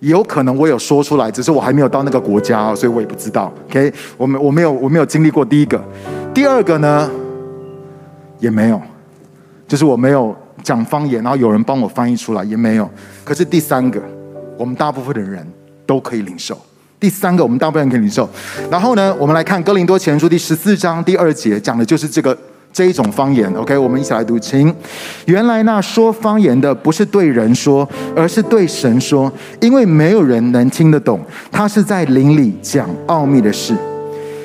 [0.00, 3.92] 也有可能我有说出来，只是我还没有到那个国家，所以我也不知道，OK？
[4.16, 5.82] 我没我没有我没有经历过第一个，
[6.32, 7.10] 第二个呢
[8.38, 8.80] 也没有，
[9.66, 12.88] 就是我没有讲方言，然后有人帮我翻译出来也没有。
[13.24, 14.00] 可是第三个，
[14.56, 15.46] 我们大部分的人
[15.84, 16.56] 都可以领受。
[17.00, 18.28] 第三个，我们大部分人可以领受。
[18.70, 22.36] 然后呢，我们来看《哥林多前书》第十四章第二节，讲的就是这个
[22.72, 23.48] 这一种方言。
[23.54, 24.74] OK，我们一起来读，请。
[25.26, 31.20] 原来那说方言的不是对人说，而是对神说，因为没有人能听得懂，
[31.52, 33.74] 他是在灵里讲奥秘的事。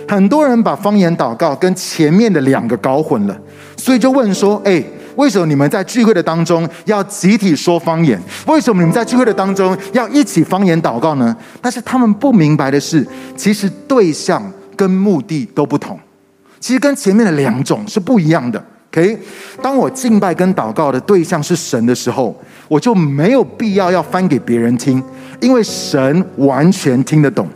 [0.08, 3.36] 很多人把方言祷告跟前面的两个搞混了，
[3.76, 4.84] 所以就问说：“哎。”
[5.16, 8.22] 为什么你们在聚会的当中要集体说方言？
[8.48, 11.36] 为什么你们在聚会的当中要一起方言祷告呢？
[11.62, 14.44] 但是他们不明白的是，其实对象
[14.76, 16.00] 跟目的都不同，
[16.60, 18.64] 其实跟前面的两种是不一样的。
[18.92, 19.18] OK，
[19.62, 22.36] 当我敬拜跟祷告的对象是神的时候，
[22.68, 25.04] 我就没有必要要翻给别人听，
[25.40, 27.48] 因为神完全听得懂。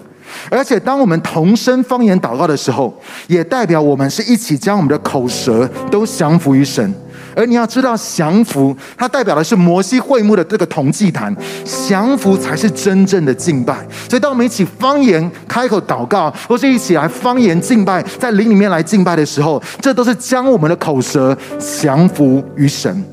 [0.50, 2.92] 而且当我们同声方言祷告的时候，
[3.28, 6.92] 也代表我们是一起将我们的口舌都降服于神。
[7.38, 11.32] 而你要知道，降服它代表的是摩西会幕的这个铜祭坛，
[11.64, 13.78] 降服才是真正的敬拜。
[14.10, 23.06] 所以，当我们一起方言开口祷告，或是一起来方言敬拜，在灵里面来敬拜的时候，这都是将我们的口舌降服于神。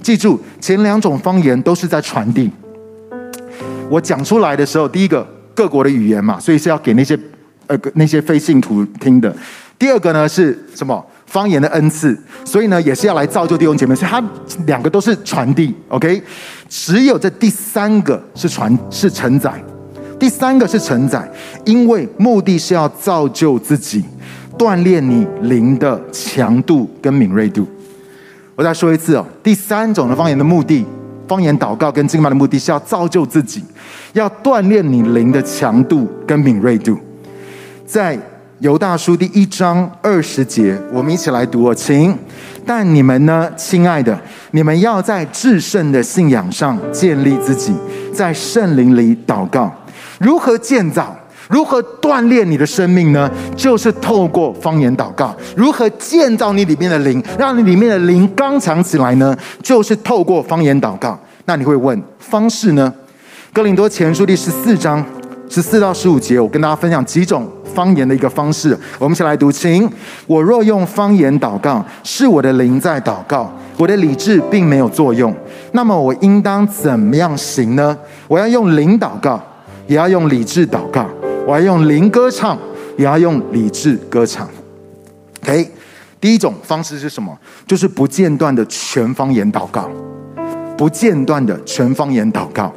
[0.00, 2.50] 记住，前两种方言都是在传递。
[3.90, 7.18] 我讲出来的时候，第一个各国的语言嘛，所以是要给那些
[7.66, 9.36] 呃那些非信徒听的。
[9.78, 11.04] 第二个呢是什么？
[11.26, 14.22] 方言的恩赐，所以呢，也是要来造就弟兄姐妹，所以它
[14.66, 16.22] 两个都是传递，OK？
[16.68, 19.52] 只有这第三个是传，是承载，
[20.18, 21.28] 第三个是承载，
[21.64, 24.04] 因为目的是要造就自己，
[24.56, 27.66] 锻炼你灵的强度跟敏锐度。
[28.54, 30.86] 我再说一次哦，第三种的方言的目的，
[31.26, 33.62] 方言祷告跟敬拜的目的是要造就自己，
[34.12, 36.96] 要锻炼你灵的强度跟敏锐度，
[37.84, 38.16] 在。
[38.60, 42.16] 犹大书第一章二十节，我们一起来读哦，请。
[42.64, 44.18] 但你们呢，亲爱的，
[44.52, 47.74] 你们要在至圣的信仰上建立自己，
[48.14, 49.70] 在圣灵里祷告。
[50.18, 51.14] 如何建造？
[51.50, 53.30] 如何锻炼你的生命呢？
[53.54, 55.36] 就是透过方言祷告。
[55.54, 59.36] 如何建造你里面的灵，让你里面的灵刚强起来呢？
[59.62, 61.18] 就是透过方言祷告。
[61.44, 62.90] 那你会问，方式呢？
[63.52, 65.04] 哥林多前书第十四章
[65.50, 67.46] 十四到十五节，我跟大家分享几种。
[67.76, 69.86] 方言的一个方式，我们一起来读，请。
[70.26, 75.36] 我若用方言祷告，是我的灵在祷告，我的理智并没有作用。
[75.72, 77.94] 那么我应当怎么样行呢？
[78.26, 79.38] 我要用灵祷告，
[79.86, 81.04] 也要用理智祷告；
[81.46, 82.58] 我要用灵歌唱，
[82.96, 84.48] 也要用理智歌唱。
[85.42, 85.70] OK，
[86.18, 87.36] 第一种方式是什么？
[87.66, 89.90] 就是不间断的全方言祷告，
[90.78, 92.72] 不间断的全方言祷告，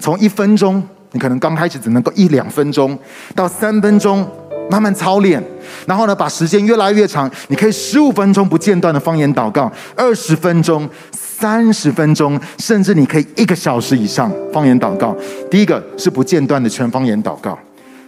[0.00, 0.82] 从一分钟。
[1.12, 2.98] 你可能刚开始只能够一两分钟
[3.34, 4.28] 到三分钟，
[4.70, 5.42] 慢慢操练，
[5.86, 7.30] 然后呢，把时间越来越长。
[7.48, 15.16] 你可以十五分钟不间断的方言祷告，二十分钟、三十分钟，甚至你可以一个小时以上方言祷告。
[15.50, 17.58] 第一个是不间断的全方言祷告，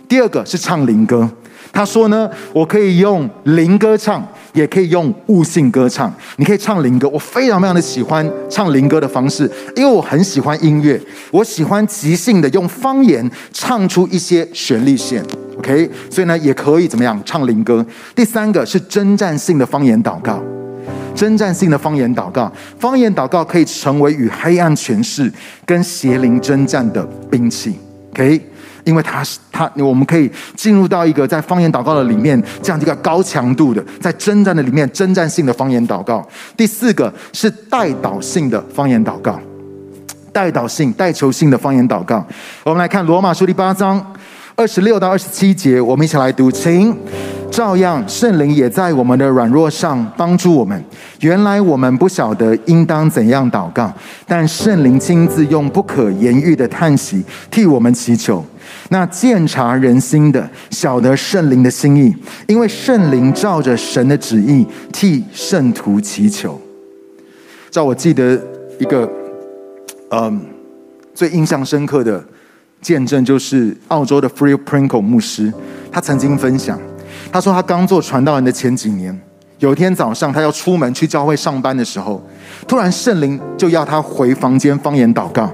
[0.08, 1.28] 第二个是唱灵歌。
[1.72, 6.12] 他说呢，我可以用灵歌唱，也可以用悟性歌唱。
[6.36, 11.00] 你可以唱灵歌，我非常非常的喜欢唱灵歌的方式，因为我很喜欢音乐，
[11.30, 15.24] 我喜欢即兴的用方言唱出一些旋律线。
[15.58, 17.84] OK，所以呢，也可以怎么样唱灵歌。
[18.14, 20.42] 第三个是征战性的方言祷告，
[21.14, 25.32] 征战性的方言祷告，方言祷告可以成为与黑暗权势
[25.64, 27.74] 跟邪灵征战的兵器。
[28.12, 28.38] OK，
[28.84, 36.26] 因为它是它，我们可以进入到一个在方言祷告的里面，这样一个高强度的在征战的里面，征战性的方言祷告。
[36.56, 39.38] 第四个是代祷性的方言祷告，
[40.32, 42.26] 代祷性、代求性的方言祷告。
[42.64, 44.04] 我们来看罗马书第八章。
[44.54, 46.94] 二十六到二十七节，我们一起来读，请。
[47.52, 50.82] 照样，圣灵也在我们的软弱上帮助我们。
[51.20, 53.92] 原来我们不晓得应当怎样祷告，
[54.26, 58.42] 但圣灵亲自用不可言喻的叹息替我们祈求。
[58.88, 66.58] 那鉴察人心的，晓得圣灵的心意，因为圣灵照着神的旨意替圣徒祈求。
[67.70, 68.40] 照我记得
[68.78, 69.06] 一个，
[70.08, 70.40] 嗯，
[71.14, 72.24] 最印象深刻的。
[72.80, 75.52] 见证就是澳洲的 Phil Prinkle 牧师，
[75.92, 76.76] 他曾经分享，
[77.32, 79.18] 他说他刚做传道人的前几年，
[79.58, 82.22] 有一天早上他要出门去教会上班的时候，
[82.68, 85.50] 突然圣灵就要他回房间方言祷告。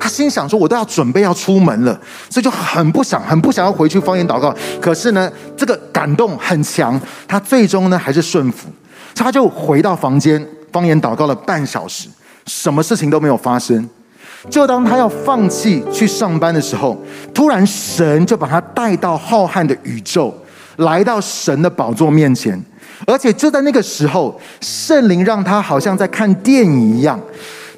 [0.00, 4.52] 他心想说：“我都要准备要出门了，所以就很不想、很不想要回去方言祷告。
[4.80, 8.68] 可是呢，这个感动很强，他最终呢还是顺服，
[9.14, 12.08] 他就回到房间方言祷告了半小时，
[12.46, 13.88] 什么事情都没有发生。”
[14.48, 16.96] 就当他要放弃去上班的时候，
[17.34, 20.34] 突然神就把他带到浩瀚的宇宙，
[20.80, 22.60] 来到神的宝座面前，
[23.06, 27.18] 而且就在那个时候，圣灵让他好像在看电影一样。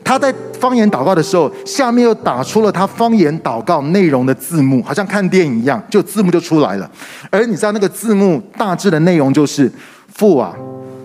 [0.03, 6.91] 他在方言祷告的时候，下面又打出了他方言祷告内容的字幕，好像看电影一样，就字幕就出来了。
[7.31, 9.71] 而你知道那个字幕大致的内容就是：
[10.13, 10.53] 父啊，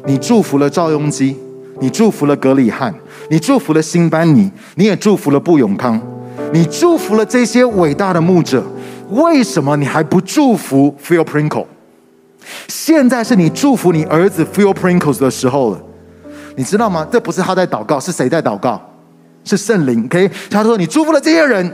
[0.05, 1.37] 你祝福了赵雍基。
[1.79, 2.91] 你祝福了格里汉，
[3.29, 6.01] 你祝福了辛班尼，你也祝福了布永康，
[6.51, 8.63] 你祝福了这些伟大的牧者，
[9.11, 11.67] 为什么你还不祝福 Phil Pringle？
[12.67, 15.81] 现在是你祝福你儿子 Phil pringles 的时候了，
[16.55, 17.07] 你知道吗？
[17.11, 18.81] 这不是他在祷告，是谁在祷告？
[19.43, 20.05] 是圣灵。
[20.05, 21.71] OK，他说你祝福了这些人，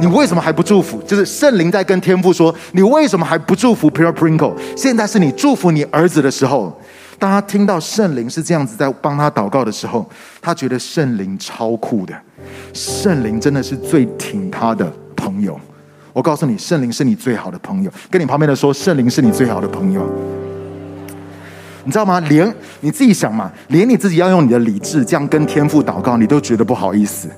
[0.00, 1.02] 你为什么还不祝福？
[1.02, 4.54] 就是圣灵在跟天父说，你为什么还不祝福 Phil Pringle？
[4.76, 6.80] 现在是你祝福你儿子的时候。
[7.16, 10.04] 当他听到圣灵是这样子在帮他祷告的时候，
[10.42, 12.14] 他觉得圣灵超酷的，
[12.72, 15.58] 圣灵真的是最挺他的朋友。
[16.14, 17.90] 我告诉你，圣灵是你最好的朋友。
[18.08, 20.08] 跟你旁边的说，圣灵是你最好的朋友。
[21.84, 22.18] 你知道吗？
[22.20, 22.50] 连
[22.80, 27.28] 你自己想嘛，连你自己要用你的理智这样跟天父祷告，你都觉得不好意思，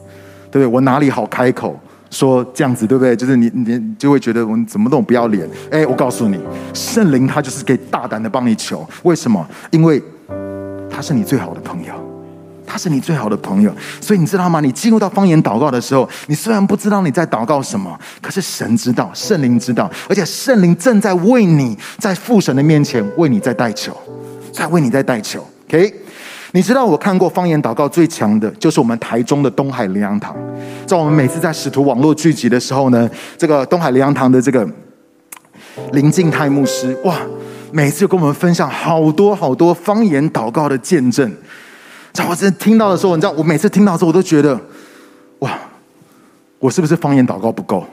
[0.51, 0.67] 对不对？
[0.67, 1.77] 我哪里好开口？
[2.09, 3.17] 说这样子对不对？
[3.17, 5.49] 就是你你就会觉得我怎么那么不要脸？
[5.73, 6.39] 哎，我告诉你，
[6.73, 8.87] 圣灵他就是可以大胆的帮你求。
[9.03, 9.45] 为什么？
[9.73, 10.01] 因为
[10.89, 11.93] 他是你最好的朋友，
[12.67, 13.73] 他是你最好的朋友。
[14.01, 14.61] 所以你知道吗？
[14.61, 23.97] 你进入到方言祷告的时候，你虽然不知道你在祷告什么，可是神知道，圣灵知道，而且圣灵正在为你在父神的面前为你在代求，
[24.53, 25.47] 在为你在代求。
[25.69, 25.95] OK。
[26.53, 30.35] 你知道我看过方言祷告最强的，就是我们台中的东海灵羊堂。
[30.87, 34.67] 在我们每次在使徒网络聚集的时候呢，这个东海灵羊堂的这个
[35.93, 37.17] 林敬泰牧师，哇，
[37.73, 41.31] 每次跟我们分享好多好多方言祷告的见证。
[42.17, 44.59] 在我真听到的时候，你知道，我每次听到的时候，我都觉得，
[45.41, 45.57] 哇，
[46.59, 47.85] 我是不是方言祷告不够？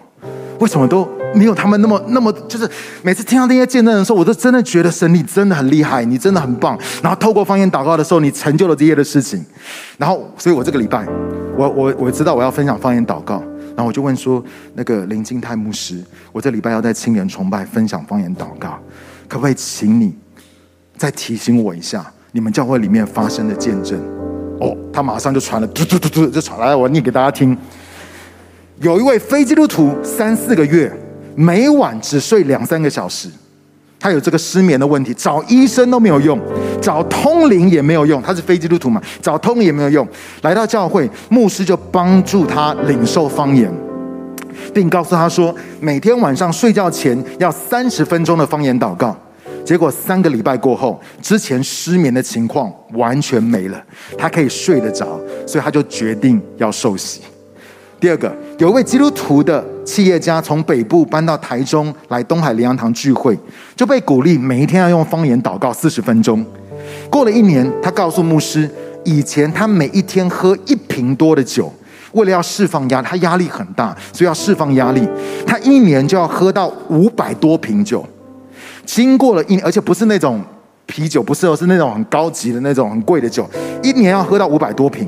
[0.59, 2.31] 为什么都没有他们那么那么？
[2.47, 2.69] 就是
[3.01, 6.79] 每次听到那些见证的时候，我都真的觉得神你真的很厉害，你真的很棒。
[7.01, 9.43] 然后透过方言祷告的时候，你成就了这些的事情。
[9.97, 11.05] 然后，所以我这个礼拜，
[11.57, 13.43] 我我我知道我要分享方言祷告，
[13.75, 14.41] 然后我就问说，
[14.75, 16.01] 那个林金泰牧师，
[16.31, 18.79] 我这礼拜要在青年崇拜分享方言祷告，
[19.27, 20.15] 可不可以请你
[20.95, 23.95] 再提醒我一下，你们教会里面发生的见证？
[24.59, 27.55] 哦，他马上就传了，嘟嘟嘟嘟就传来，我念给大家听。
[28.79, 30.91] 有一位非基督徒，三四个月，
[31.35, 33.29] 每晚只睡两三个小时，
[33.99, 36.39] 他有这个失眠的问题，找医生都没有用，
[36.81, 38.19] 找通灵也没有用。
[38.19, 40.07] 他是非基督徒嘛，找通灵也没有用。
[40.41, 43.71] 来到教会，牧师就帮助他领受方言，
[44.73, 49.15] 并告诉他说，每天晚上睡觉前要三十分钟的方言祷告。
[49.63, 53.81] 结果三个礼拜过后，之前失眠的情况完全没了，
[54.17, 57.21] 他可以睡得着，所以他就决定要受洗。
[57.99, 63.37] 第二个，有一位基督徒的企业家从北部搬到台中来东海灵粮堂聚会，
[63.77, 66.45] 就被鼓励每一天要用方言祷告四十分钟。
[67.09, 68.69] 过了一年，他告诉牧师，
[69.05, 71.71] 以前他每一天喝一瓶多的酒，
[72.11, 75.07] 为了要释放压，他压力很大，所以要释放压力，
[75.47, 78.05] 他一年就要喝到五百多瓶酒。
[78.85, 80.41] 经过了一年，而且不是那种
[80.85, 83.49] 啤酒，不是哦，是那种很高级的那种很贵的酒，
[83.81, 85.07] 一年要喝到五百多瓶。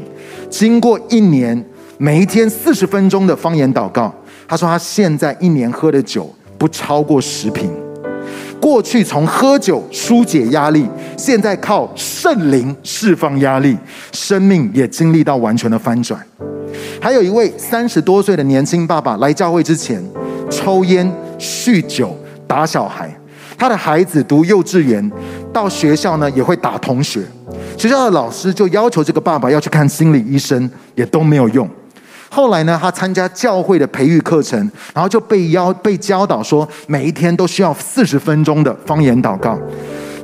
[0.49, 1.63] 经过一年。
[1.97, 4.13] 每一天四十分钟的方言祷告，
[4.49, 7.71] 他说他现在一年喝的酒不超过十瓶。
[8.59, 10.86] 过去从喝酒疏解压力，
[11.17, 13.78] 现在靠圣灵释放压力，
[14.11, 16.19] 生命也经历到完全的翻转。
[16.99, 20.03] 还有一位三十多岁的年轻爸爸来教会之前，
[20.49, 21.09] 抽烟、
[21.39, 22.13] 酗酒、
[22.45, 23.09] 打小孩。
[23.58, 25.12] 他的孩子读幼稚园，
[25.53, 27.22] 到学校呢也会打同学。
[27.78, 31.70] 学校的老师就要求这个爸爸要去看心理医生，也都没有用。
[32.30, 34.60] 后来呢，他参加教会的培育课程，
[34.93, 39.58] 然后就被邀被教导说，每一天都需要四十分钟的方言祷告。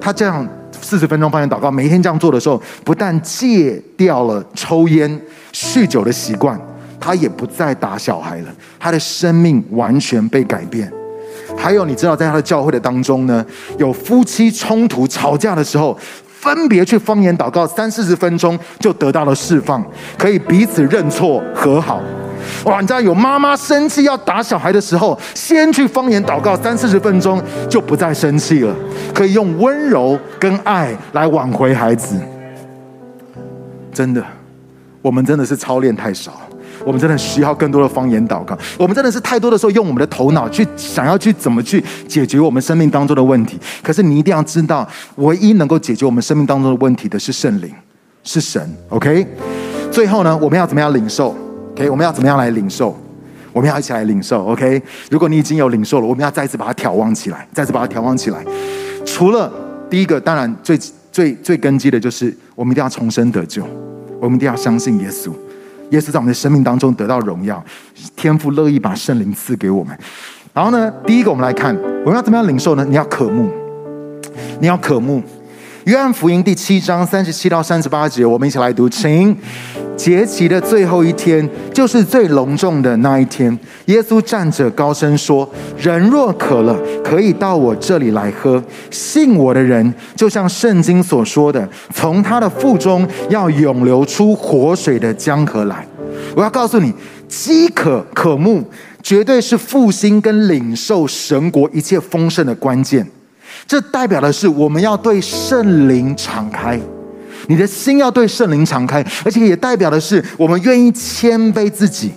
[0.02, 0.46] 他这样
[0.82, 5.22] 四十分钟方言祷告，每一天这样做的时候，不但戒掉了抽烟、
[5.54, 6.60] 酗酒的习惯，
[7.00, 10.92] 他也不再打小孩了，他的生命完全被改变。
[11.58, 13.46] 还有，你知道，在他的教会的当中呢，
[13.78, 19.86] 有夫妻冲突、吵架的时候，分别去方言祷告三四十分钟，就得到了释放，
[20.18, 22.02] 可以彼此认错和好。
[22.66, 27.40] 哇，你知道，有妈妈生气要打小孩的时候，先去方言祷告三四十分钟，
[27.70, 28.76] 就不再生气了，
[29.14, 32.16] 可以用温柔跟爱来挽回孩子。
[33.94, 34.24] 真的，
[35.02, 36.32] 我们真的是操练太少。
[36.86, 38.58] 我们真的需要更多的方言祷告。
[38.78, 43.60] 我们真的是太多的时候用我们的头脑去想要去怎么去解决我们生命当中的问题。
[43.84, 47.72] 可是你一定要知道，唯一能够解决我们生命当中的问题的是圣灵，
[48.24, 48.62] 是神。
[48.90, 49.26] OK。
[49.92, 51.36] 最后呢，我们要怎么样领受
[51.74, 52.98] ？OK，我们要怎么样来领受？
[53.52, 54.46] 我们要一起来领受。
[54.46, 54.82] OK。
[55.10, 58.44] 如果你已经有领受了，我们要再次把它眺望起来，再次把它眺望起来。
[59.06, 59.52] 除了
[59.90, 60.80] 第一个，当然最
[61.12, 63.64] 最最根基的就是我们一定要重生得救，
[64.22, 65.32] 我们一定要相信耶稣。
[65.92, 67.64] 耶稣在我们的生命当中得到荣耀，
[68.16, 69.98] 天父乐意把圣灵赐给我们。
[70.54, 71.74] 然后呢，第一个我们来看，
[72.04, 72.84] 我们要怎么样领受呢？
[72.84, 73.50] 你要渴慕，
[74.60, 75.24] 你要渴慕。
[75.86, 79.38] 约翰福音第七章三十七到三十八节，我们一起来读，请。
[80.02, 83.56] 节期的最后一天，就是最隆重的那一天。
[83.86, 85.48] 耶稣站着高声说
[85.78, 88.62] ：“人若渴了，可以到我这里来喝。
[88.90, 95.86] 信我的人，就像圣经所说的，从他的腹中要涌流出活水的江河来。”
[96.36, 96.92] 我要告诉你，
[97.28, 98.64] 饥渴渴慕，
[99.04, 103.08] 绝对是复兴跟领受神国一切丰盛的关键。
[103.68, 106.82] 这代表的是我们要对圣灵敞开。
[107.48, 112.12] 你的心要对圣灵敞开，而且也代表的是我们愿意谦卑自己。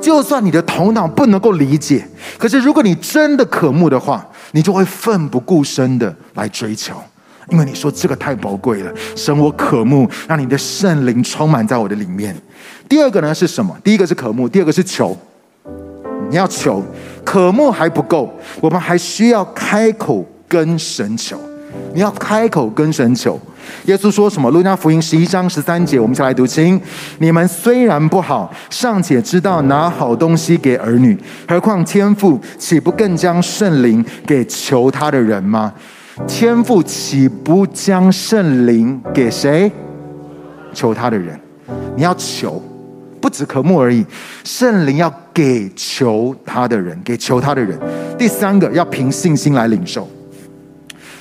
[0.00, 2.04] 就算你的头脑不能够理解，
[2.36, 6.94] 可是如果你真的渴慕的话，你就会奋不顾身的来追求，
[7.50, 8.92] 因为你说这个太宝贵了。
[9.14, 12.36] 神，我渴慕，让你的圣灵充满在我的里面。
[12.88, 13.76] 第二个呢是什么？
[13.84, 15.16] 第一个是渴慕，第二个是求。
[16.28, 16.82] 你要求，
[17.24, 18.28] 渴慕还不够，
[18.60, 21.38] 我们还需要开口跟神求。
[21.94, 23.38] 你要开口跟神求。
[23.84, 24.50] 耶稣说什么？
[24.50, 26.80] 路加福音十一章十三节，我们一起来读经。
[27.18, 35.72] 你们虽然不好，尚且知道拿好东西给儿女，何况天父岂不更将圣灵给求他的人吗？
[36.26, 39.70] 天父岂不将圣灵给谁？
[40.74, 41.38] 求他的人。
[41.96, 42.62] 你要求，
[43.20, 44.04] 不止渴慕而已，
[44.44, 47.78] 圣灵要给求他的人，给求他的人。
[48.18, 50.08] 第三个，要凭信心来领受。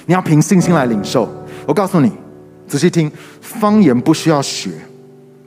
[0.06, 1.30] 你要凭信心来领受。
[1.66, 2.12] 我告诉你。
[2.72, 3.12] 仔细听，
[3.42, 4.70] 方言不需要学，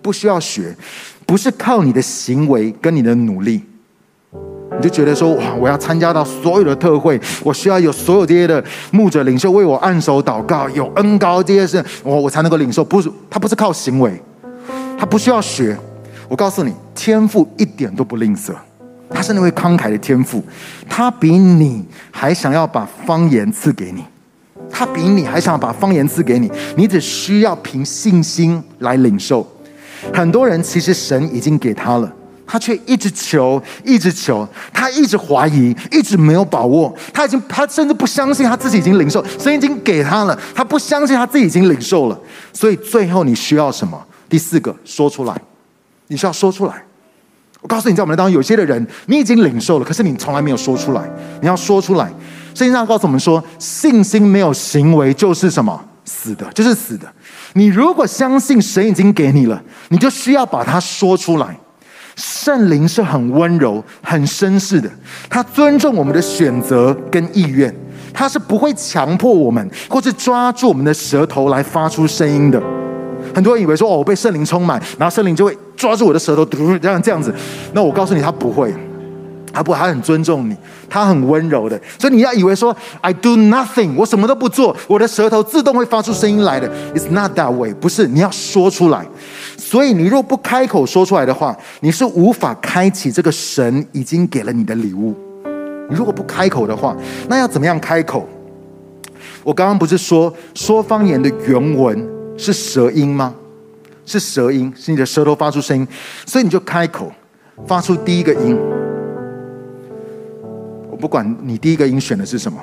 [0.03, 0.77] 不需要学，
[1.25, 3.63] 不是靠你的行为跟你的努力，
[4.31, 12.85] 你就觉得说哇，我要参加到所有的特会，我需要有所有这些的牧者领袖为我按手祷告，有恩膏这些事，我我才能够领受。
[12.85, 14.23] 不是，他不是靠行为，
[14.99, 15.75] 他不需要学。
[16.29, 18.53] 我告诉你，天赋一点都不吝啬，
[19.09, 20.45] 他是那位慷慨的天赋，
[20.91, 24.05] 他比你还想要把方言赐给你。
[24.77, 29.47] 他比你还想把方言赐给你，你只需要凭信心来领受。
[30.13, 32.13] 很多人其实神已经给他了，
[32.45, 36.93] 他却一直求，一直求，他一直怀疑，一直没有把握。
[37.13, 42.21] 他已经，他甚至不相信他自己已经领受，神已经给他了，他不相信他自己已经领受了。
[42.53, 44.05] 所以最后你需要什么？
[44.29, 45.41] 第四个，说出来，
[46.09, 46.83] 你需要说出来。
[47.61, 51.09] 我告诉你，在我们当中有些的人，你已经领受了，可是你从来没有说出来，
[51.41, 52.13] 你要说出来。
[52.55, 55.79] 圣经上告诉我们说，信心没有行为就是什么？
[56.05, 57.07] 死的，就是死的。
[57.55, 61.59] 你如果相信神已经给你了，你就需要把它说出来。
[62.15, 64.89] 圣灵是很温柔、很绅士的，
[65.29, 67.75] 他尊重我们的选择跟意愿，
[68.13, 72.63] 他是不会强迫我们，或是抓住我们的舌头来发出声音的。
[73.35, 77.35] 很多人以为说，哦，我被圣灵充满，然后圣灵就会抓住我的舌头，嘟，这样这样子。
[77.73, 78.73] 那我告诉你，他不会。
[79.55, 80.57] 他不，他很尊重你，
[80.91, 86.69] 他很温柔的，所以你要以为说，I do nothing，我什么都不做，我的舌头自动会发出声音来的。
[86.95, 89.07] It's not that way，不是，你要说出来。
[89.57, 95.15] 所以你若不开口说出来的话，你是无法开启这个神已经给了你的礼物。
[95.89, 96.97] 你如果不开口的话，
[97.29, 98.29] 那要怎么样开口？
[99.45, 103.35] 我刚刚不是说说方言的原文是舌音吗？
[104.07, 105.87] 是舌音，是你的舌头发出声音，
[106.27, 107.11] 所以你就开口
[107.67, 108.59] 发出第一个音。
[110.95, 112.57] 我不管你第一个音选的是什么，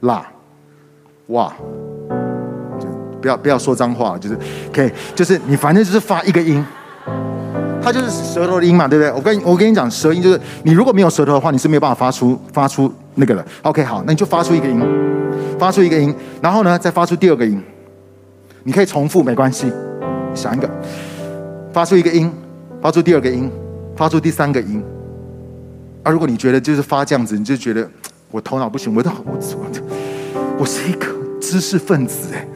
[0.00, 0.26] 辣、
[1.26, 1.52] 哇，
[2.80, 2.88] 就
[3.20, 4.38] 不要不要说脏话，就是
[4.72, 6.64] 可以，就是你反正就是发一个音，
[7.82, 9.12] 它就是舌头的音嘛，对不对？
[9.12, 13.44] 我跟我跟你讲，舌音就是你如果没有舌头的话，你是没有办法发出发出那个的。
[13.60, 14.82] OK，好，那你就发出一个音。
[15.58, 17.62] 发出一个音，然后呢，再发出第二个音。
[18.62, 19.70] 你可以重复，没关系。
[20.34, 20.70] 想一个，
[21.74, 22.32] 发出一个音，
[22.80, 23.50] 发出第二个音，
[23.94, 24.82] 发出第三个音。
[26.10, 27.88] 如果你觉得就是发这样子，你就觉得
[28.30, 31.06] 我头脑不行，我都我我我是一个
[31.40, 32.46] 知识分子哎，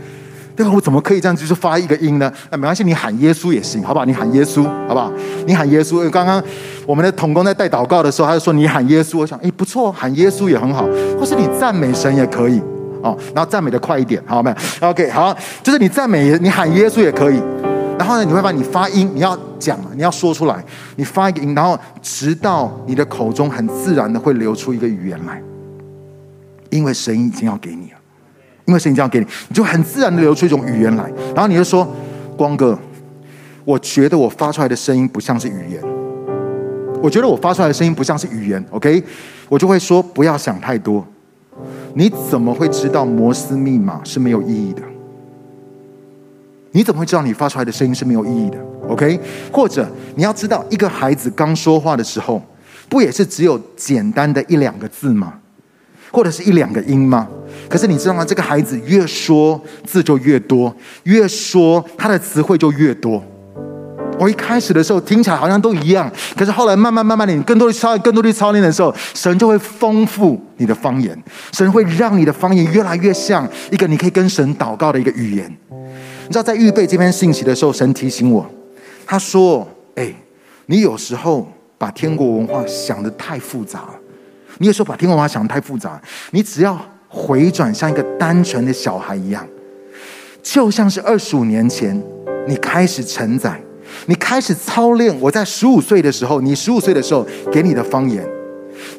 [0.55, 0.72] 对吧？
[0.74, 2.30] 我怎么可以这样就是发一个音呢？
[2.50, 4.05] 那没关系，你喊耶稣也行，好不好？
[4.05, 5.11] 你喊耶稣，好不好？
[5.46, 6.09] 你喊耶稣。
[6.11, 6.42] 刚刚
[6.86, 9.18] 我们的童工在带祷告的时候，他就说你喊耶稣。
[9.18, 10.86] 我想，哎，不错，喊耶稣也很好，
[11.18, 12.61] 或是你赞美神也可以。
[13.03, 17.40] 哦，然后赞美的快一点，好没有？OK，好，就是你赞美，你喊耶稣也可以。
[18.03, 20.64] 然后呢，你会把你发音，你要讲，你要说出来，
[20.96, 25.40] 你发一个音，然后直到你的口中很自然的会流出一个语言来，
[26.70, 27.98] 因为神已经要给你了，
[28.64, 31.09] 因为神已经要给你，你就很自然的流出一种语言来。
[31.32, 31.86] 然后你就说，
[32.36, 32.76] 光哥，
[33.64, 35.80] 我觉得我发出来的声音不像是语言，
[37.00, 39.00] 我觉得我发出来的声音不像是语言，OK，
[39.48, 41.07] 我就会说不要想太多。
[41.94, 44.82] 你怎么会知道摩斯密码是没有意义的？
[46.73, 48.59] 你怎么会知道你发出来的声音是没有意义的
[48.89, 49.20] ？OK？
[49.53, 52.43] 或者你要知道，一个孩子刚说话的时候，
[52.89, 55.35] 不也是只有简单的一两个字吗？
[56.11, 57.29] 或者是一两个音吗？
[57.68, 58.25] 可是你知道吗？
[58.25, 63.23] 这个孩子越说字就越多，越说他的词汇就越多。
[64.18, 71.18] 我一开始的时候听起来好像都一样，可是后来慢慢慢慢的，你更多的操更多的操练的时候，神就会丰富你的方言，
[71.53, 75.57] 神会让你的方言越来越像一个你可以跟神祷告的一个语言。
[76.33, 78.51] 你知道，在预备这篇信息的时候，神提醒我，
[79.05, 80.11] 他说：“哎，
[80.64, 83.95] 你有时候把天国文化想得太复杂了，
[84.57, 89.47] 你有时候把天国文化想得太复杂，你只要回转像一个单纯的小孩一样，
[90.43, 92.03] 就像是二十五年前
[92.49, 93.61] 你开始承载。”
[94.07, 98.26] 你开始操练，我在十五岁的时候，你十五岁的时候给你的方言，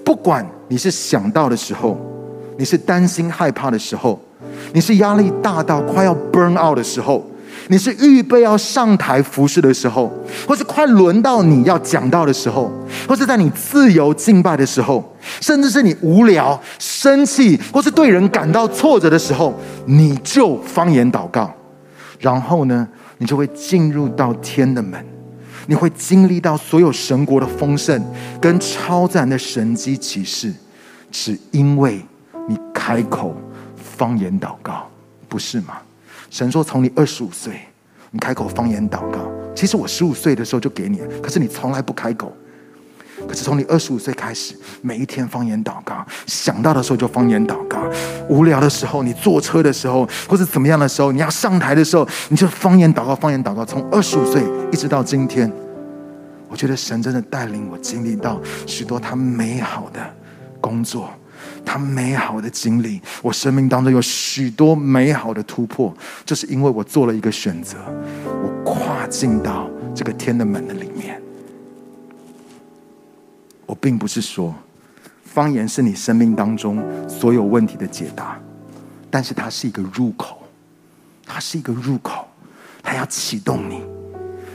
[0.06, 1.98] 不管你是想到的时候，
[2.60, 4.22] 你是担心害怕的时候，
[4.74, 7.26] 你是压力大到快要 burn out 的时候，
[7.68, 10.12] 你是预备要上台服侍的时候，
[10.48, 12.72] 或是快轮到你要讲道的时候，
[13.08, 19.54] 或是在你自由敬拜的时候，甚至是你无聊、生气，或是对人感到挫折的时候，
[19.86, 21.54] 你就方言祷告，
[22.20, 22.88] 然后呢？
[23.20, 25.02] 你就会进入到天的门，
[25.68, 28.04] 你会经历到所有神国的丰盛
[28.42, 30.52] 跟超自然的神迹奇事，
[31.10, 32.04] 只因为
[32.50, 33.34] 你开口
[33.96, 34.90] 方言祷告，
[35.30, 35.78] 不是吗？
[36.30, 37.62] 神说，从你二十五岁，
[38.12, 39.20] 你开口方言祷告，
[39.56, 42.36] 其实我十五岁的时候就给你了，可是你从来不开口。
[43.28, 47.80] 可是从你二十五岁开始，每一天方言祷告，想到的时候就方言祷告。
[48.28, 53.64] 无聊的时候，你坐车的时候，或者怎么样的时候，你要上台的时候，你就方言祷告，方言祷告。
[53.64, 55.50] 从二十五岁一直到今天，
[56.50, 60.02] 我觉得神真的带领我经历到许多他美好的
[60.60, 61.10] 工作，
[61.66, 63.02] 他美好的经历。
[63.22, 65.96] 我生命当中有许多美好的突破，
[66.26, 67.78] 就是因为我做了一个选择，
[68.26, 71.22] 我跨进到这个天的门的里面。
[73.66, 74.54] 我并不是说
[75.24, 78.40] 方言是你生命当中所有问题的解答，
[79.10, 80.44] 但是它是一个入口，
[81.26, 82.28] 它是一个入口，
[82.84, 83.82] 它要启动你，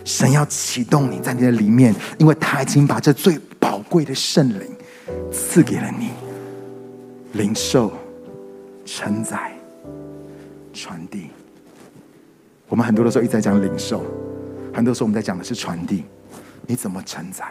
[0.05, 4.61] 神要启动你在你的里面，因为他已经把这最宝贵的圣灵
[5.33, 6.11] 赐给了你，
[7.39, 7.93] 领受、
[8.85, 9.53] 承载、
[10.73, 11.29] 传递。
[12.69, 14.03] 我们很多的时候一直在讲领受，
[14.75, 16.05] 很多时候我们在讲的是传递，
[16.67, 17.47] 你怎么承载？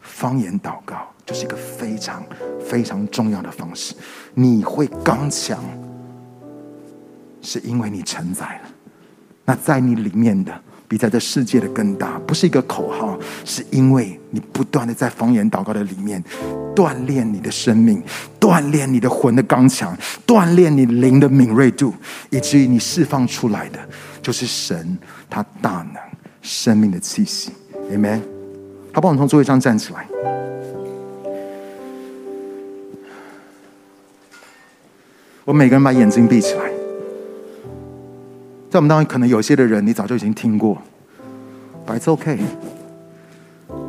[0.00, 2.24] 方言祷告就是一个非常
[2.60, 3.94] 非常重要的方式。
[4.34, 5.62] 你会刚强，
[7.40, 8.70] 是因为你承载了。
[9.44, 10.52] 那在你里面的，
[10.90, 16.20] 比在这世界的更大，不是一个口号，是因为你不断的在方言祷告的里面
[16.74, 18.02] 锻炼你的生命，
[18.40, 21.94] 锻炼你的魂的刚强，锻炼你灵的敏锐度，
[22.30, 23.78] 以至于你释放出来的
[24.20, 24.98] 就是神
[25.30, 26.02] 他大能
[26.42, 27.52] 生命的气息。
[27.92, 28.20] Amen。
[28.92, 30.04] 好，帮我从座位上站起来。
[35.44, 36.79] 我每个人把眼睛闭起来。
[38.70, 40.80] 在我们当中，可能有些的人你早就已经听过
[41.84, 42.38] ，But it's OK。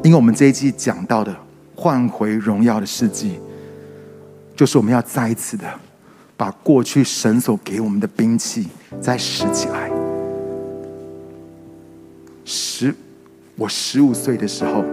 [0.03, 1.35] 因为我们这一季讲到的
[1.75, 3.39] 换回荣耀的事迹，
[4.55, 5.65] 就是我们要再一次的
[6.35, 8.69] 把过去神所给我们的兵器
[8.99, 9.91] 再拾起来。
[12.43, 12.95] 十，
[13.55, 14.83] 我十五岁的时候，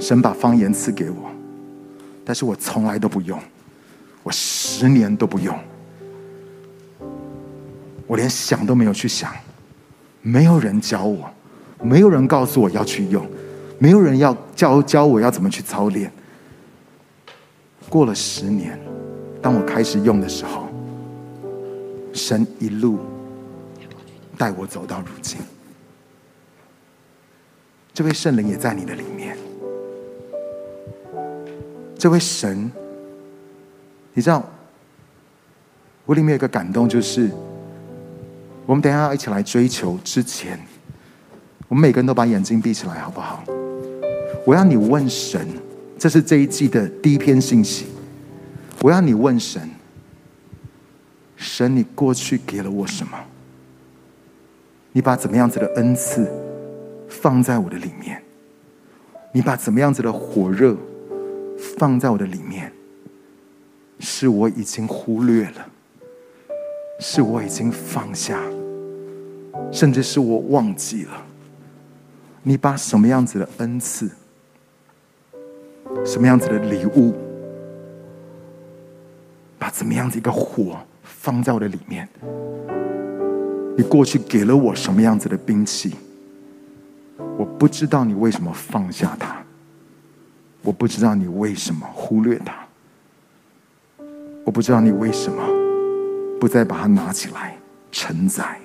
[0.00, 1.30] 神把方言赐给我，
[2.24, 3.40] 但是我从来都不用，
[4.24, 5.56] 我十年都不用，
[8.08, 9.32] 我连想都没有去想，
[10.22, 11.30] 没有人教我，
[11.82, 13.24] 没有人告诉我要去用，
[13.78, 16.10] 没有人要教教我要怎么去操练。
[17.88, 18.78] 过了十年，
[19.40, 20.68] 当我开始用的时候，
[22.12, 22.98] 神一路
[24.36, 25.38] 带我走到如今。
[27.92, 29.36] 这位圣灵也在你的里面。
[31.98, 32.70] 这位神，
[34.14, 34.42] 你知道，
[36.06, 37.30] 我里面有个感动，就是
[38.68, 40.60] 我们等一下要一起来追求之前，
[41.68, 43.42] 我们每个人都把眼睛闭起来，好不好？
[44.44, 45.48] 我要你问神。
[45.98, 47.86] 这是这一季的第一篇信息。
[48.82, 49.70] 我要你问神：
[51.34, 53.18] 神，你过去给了我什么？
[54.92, 56.30] 你把怎么样子的恩赐
[57.08, 58.22] 放在我的里面？
[59.32, 60.76] 你把怎么样子的火热
[61.78, 62.70] 放在我的里面？
[63.98, 65.66] 是我已经忽略了，
[67.00, 68.40] 是我已经放下，
[69.70, 71.12] 甚至是我忘记了。
[72.42, 74.10] 你把什么样子的恩赐？
[76.04, 77.14] 什么样子的礼物？
[79.58, 82.08] 把怎么样子一个火放在我的里面？
[83.76, 85.94] 你过去给了我什么样子的兵器？
[87.36, 89.42] 我不知道你为什么放下它，
[90.62, 92.54] 我不知道你为什么忽略它，
[94.44, 95.42] 我不知道你为什么
[96.40, 97.56] 不再把它拿起来
[97.90, 98.58] 承载。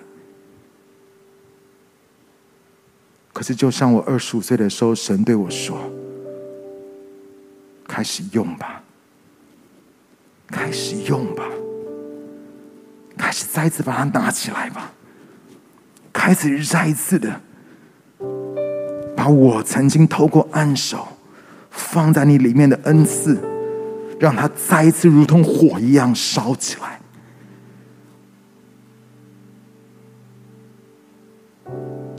[3.34, 5.78] 可是，就像我二十五岁的时候，神对我说。
[7.86, 8.82] 开始用吧，
[10.48, 11.44] 开始用吧，
[13.18, 14.94] 开始再次把它拿起来吧，
[16.12, 17.42] 开始再一次的
[19.16, 21.08] 把我曾经透过暗手
[21.70, 23.38] 放在你里面的恩赐，
[24.20, 27.00] 让它再一次如同火一样烧起来。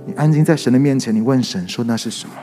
[0.07, 2.35] 你安静在神的面前，你问神说：“那是什么？”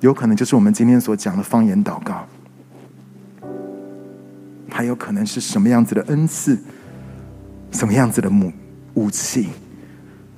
[0.00, 2.26] 有可能就是我们今天所讲的方言祷告，
[4.70, 6.58] 还有可能是什么样子的恩赐，
[7.72, 8.52] 什么样子的武
[8.94, 9.48] 武器，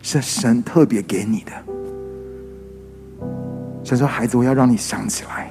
[0.03, 1.53] 是神特别给你的。
[3.85, 5.51] 神说：“孩子，我要让你想起来。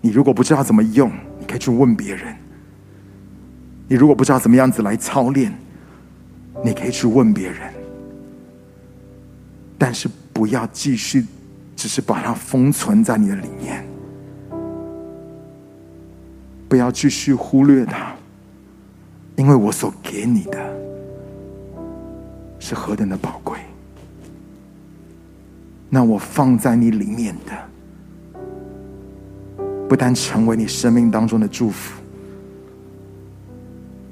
[0.00, 2.34] 你如果不知道怎么用，你可以去问别人；
[3.88, 5.52] 你如果不知道怎么样子来操练，
[6.64, 7.58] 你可以去问别人。
[9.78, 11.24] 但是。”不要继续，
[11.74, 13.82] 只是把它封存在你的里面。
[16.68, 18.14] 不要继续忽略它，
[19.34, 20.58] 因为我所给你的
[22.58, 23.58] 是何等的宝贵。
[25.88, 27.52] 那我放在你里面的，
[29.88, 32.02] 不但成为你生命当中的祝福，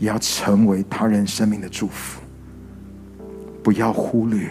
[0.04, 2.20] 也要成为他人生命的祝福。
[3.62, 4.50] 不要忽略。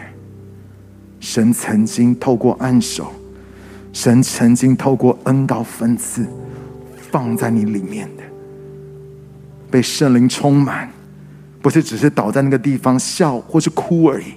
[1.19, 3.13] 神曾经透过按手，
[3.93, 6.25] 神曾经透过恩膏分赐，
[7.11, 8.23] 放在你里面的，
[9.69, 10.89] 被圣灵充满，
[11.61, 14.33] 不是只是倒在那个地方笑或是哭而已，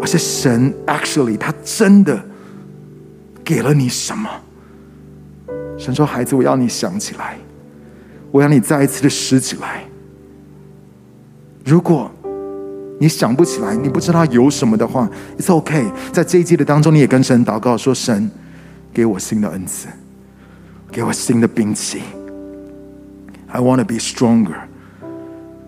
[0.00, 2.24] 而是神 actually 他真的
[3.44, 4.30] 给了你什么？
[5.76, 7.36] 神说：“孩子，我要你想起来，
[8.32, 9.84] 我要你再一次的拾起来。
[11.64, 12.10] 如果。”
[13.00, 15.90] 你想不起来，你不知道有什么的话，It's OK。
[16.12, 18.30] 在这一季的当中，你也跟神祷告说：“神，
[18.94, 19.88] 给我新的恩赐，
[20.92, 22.00] 给我新的兵器。
[23.48, 24.54] I want to be stronger。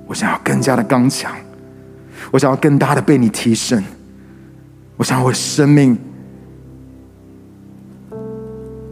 [0.07, 1.35] 我想要更加的刚强，
[2.31, 3.83] 我想要更大的被你提升。
[4.97, 5.99] 我想要我的生命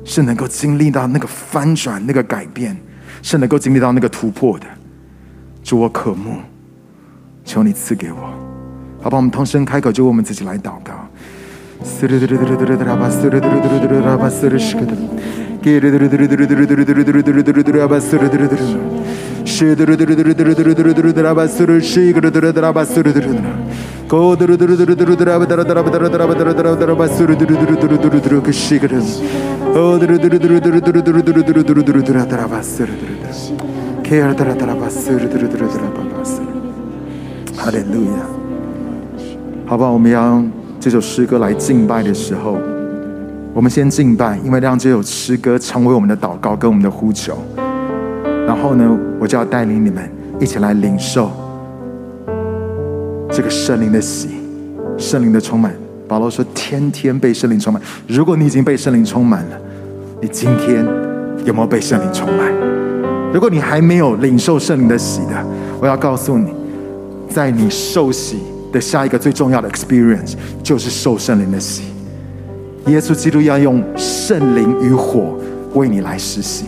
[0.04, 2.76] 是能够经历到那个翻转、那个改变，
[3.22, 4.66] 是能够经历到那个突破的。
[5.62, 6.36] 主，我渴慕。”
[7.44, 8.32] 求你赐给我，
[9.02, 9.16] 好吧？
[9.16, 10.92] 我们同声开口，就为我们自己来祷告。
[37.56, 38.20] 哈利路亚，
[39.64, 39.90] 好不好？
[39.90, 42.58] 我们要用这首诗歌来敬拜的时候，
[43.54, 47.38] 我们先敬拜，因为让这首诗歌成为我们的祷告跟我们的呼求。
[48.46, 50.06] 然后呢，我就要带领你们
[50.38, 51.30] 一起来领受
[53.32, 54.28] 这个圣灵的喜，
[54.98, 55.74] 圣灵的充满。
[56.06, 59.58] 保罗说：“天天被圣灵充满。”如果你已经被圣灵充满了，
[60.20, 60.86] 你今天
[61.46, 62.52] 有没有被圣灵充满？
[63.32, 65.46] 如果你还没有领受圣灵的喜的，
[65.80, 66.52] 我要告诉你，
[67.30, 68.36] 在你受洗
[68.70, 71.84] 的下一个最重要的 experience 就是受圣灵的洗。
[72.88, 75.38] 耶稣基督要用圣灵与火
[75.72, 76.66] 为你来施洗，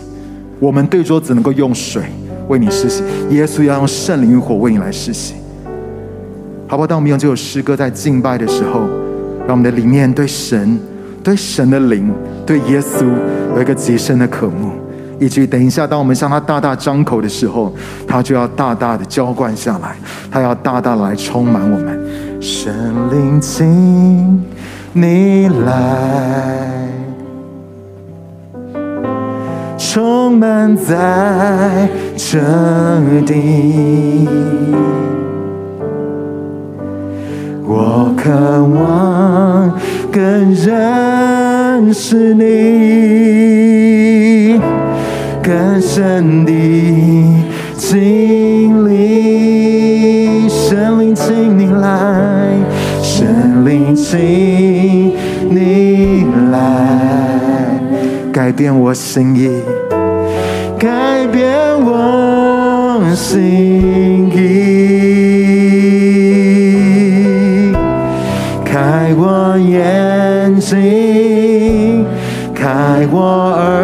[0.59, 2.01] 我们对桌只能够用水
[2.47, 5.35] 为你施洗，耶稣要用圣灵与火为你来施洗，
[6.67, 6.87] 好不好？
[6.87, 8.87] 当我们用这首诗歌在敬拜的时候，
[9.47, 10.79] 让我们的里面对神、
[11.23, 12.11] 对神的灵、
[12.45, 13.05] 对耶稣
[13.55, 14.71] 有一个极深的渴慕，
[15.19, 17.73] 以至于等一下，当我们向他大大张口的时候，
[18.07, 19.95] 他就要大大的浇灌下来，
[20.31, 22.73] 他要大大来充满我们，神
[23.11, 24.43] 灵请。
[24.97, 26.89] 你来，
[29.77, 32.39] 充满在这
[33.25, 34.25] 地。
[37.67, 39.73] 我渴望
[40.11, 40.21] 更
[40.53, 42.43] 认识你，
[45.41, 47.43] 更深地
[47.75, 50.47] 经历。
[50.47, 52.55] 神灵，请你来，
[53.01, 54.19] 神灵，请
[55.49, 56.59] 你来。
[58.31, 59.49] 改变我心意，
[60.77, 61.49] 改变
[61.83, 64.14] 我心
[73.11, 73.74] 我耳，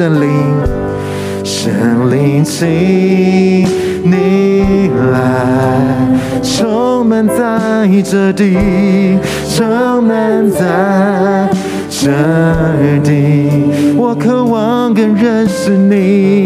[0.00, 0.30] 圣灵，
[1.44, 2.66] 圣灵，请
[4.02, 5.18] 你来
[6.42, 8.56] 充满在这地。
[9.54, 11.50] 充满在
[11.90, 12.08] 这
[13.04, 16.39] 地，我渴望更认识你，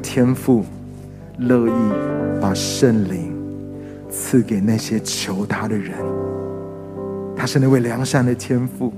[0.00, 0.64] 天父
[1.38, 1.72] 乐意
[2.40, 3.32] 把圣灵
[4.10, 5.94] 赐给那些求他的人，
[7.36, 8.92] 他是那位良善的天父，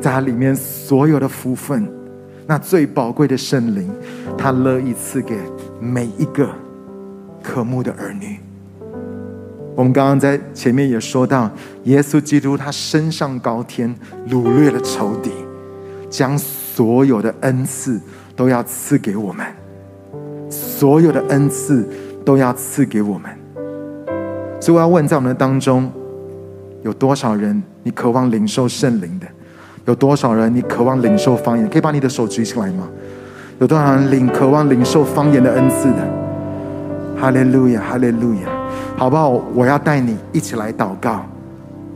[0.00, 1.88] 在他里面所有的福分，
[2.46, 3.90] 那最宝贵的圣灵，
[4.36, 5.36] 他乐意赐给
[5.80, 6.50] 每一个
[7.42, 8.38] 渴慕的儿女。
[9.74, 11.50] 我们刚刚在前面也说到，
[11.84, 13.94] 耶稣基督他升上高天，
[14.28, 15.30] 掳掠了仇敌。
[16.10, 18.00] 将所有的恩赐
[18.34, 19.46] 都要赐给我们，
[20.78, 21.84] 所有的恩赐
[22.24, 23.28] 都要赐给我们。
[24.60, 25.90] 所以我要问，在我们的当中，
[26.82, 29.26] 有多少人你渴望领受圣灵的？
[29.86, 31.68] 有多少人你渴望领受方言？
[31.68, 32.88] 可以把你的手举起来吗？
[33.58, 35.96] 有多少人领渴望领受方言的恩赐的？
[37.20, 38.48] 哈利路亚，哈利路亚，
[38.96, 39.30] 好不好？
[39.54, 41.26] 我要带你一起来祷告。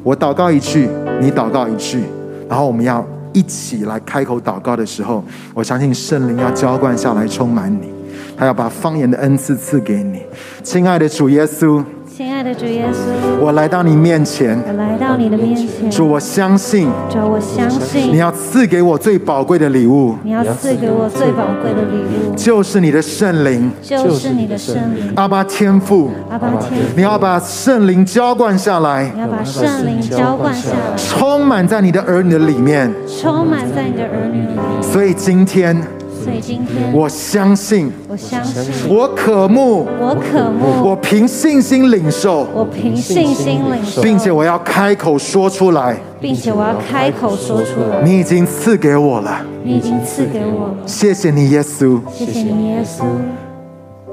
[0.02, 0.88] 我祷告一句，
[1.20, 2.02] 你祷告一句，
[2.48, 5.22] 然后我们要一起来开口祷告的时候，
[5.54, 7.92] 我相信圣灵要浇灌下来，充满你，
[8.36, 10.22] 他要把方言的恩赐赐给你，
[10.62, 11.82] 亲爱的主耶稣。
[12.14, 15.90] 亲爱的主耶稣，我来到你面前，我来到你的面前。
[15.90, 25.10] 主，我相信，主，我相信你要赐给我最宝贵的礼物，你要赐给我最宝贵的礼物，就是你的圣灵，就是你的圣灵。
[25.16, 34.82] 阿爸天父，阿爸天父，你要把圣灵浇灌下来，你要把圣灵浇灌下来，充满在你的儿女的里面，充满在你的儿女里面。
[34.82, 35.82] 所以今天。
[36.22, 48.02] 所以今天，我相信，我相信，我渴慕，我渴慕，我凭信心领受，我凭信心领受，并且我要开口说出来，并且我要开口说出来。
[48.04, 50.76] 你已经赐给我了，你已经赐给我了。
[50.86, 53.04] 谢谢你，耶稣，谢谢你，耶稣。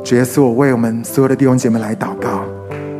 [0.03, 2.41] 主耶稣，我为我们所有的弟兄姐妹来祷告，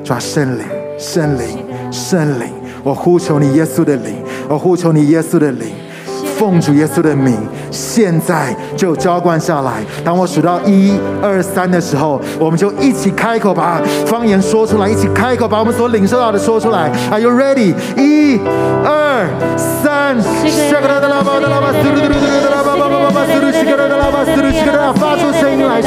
[0.04, 0.66] 抓圣灵，
[1.00, 1.46] 圣灵，
[1.92, 2.48] 圣灵，
[2.84, 4.16] 我呼求你耶稣的灵，
[4.48, 5.68] 我呼求你耶稣的灵。
[6.38, 7.36] 奉主耶稣的名，
[7.72, 9.84] 现在就浇灌下来。
[10.04, 16.92] 当我数到一二三的时候，我们就一起开口把方言说出来，一起开口把我们所领受到的说出来。
[17.12, 17.74] Are you ready？
[17.98, 18.40] 一、
[18.86, 20.18] 二、三。
[24.96, 25.80] 发出声音来。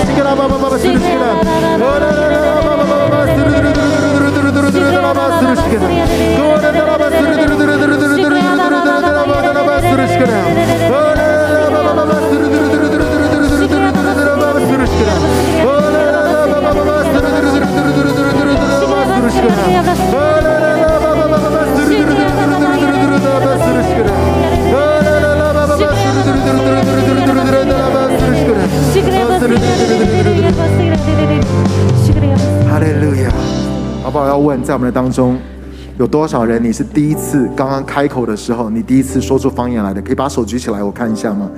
[32.69, 33.31] 哈利路亚！
[34.03, 34.27] 好不好？
[34.27, 35.39] 要问，在我们的当中，
[35.99, 40.01] 有多少人你是第一次刚刚开口的时候，你第一次说出方言来的？
[40.03, 41.51] 可以把手举起来，我看一下吗？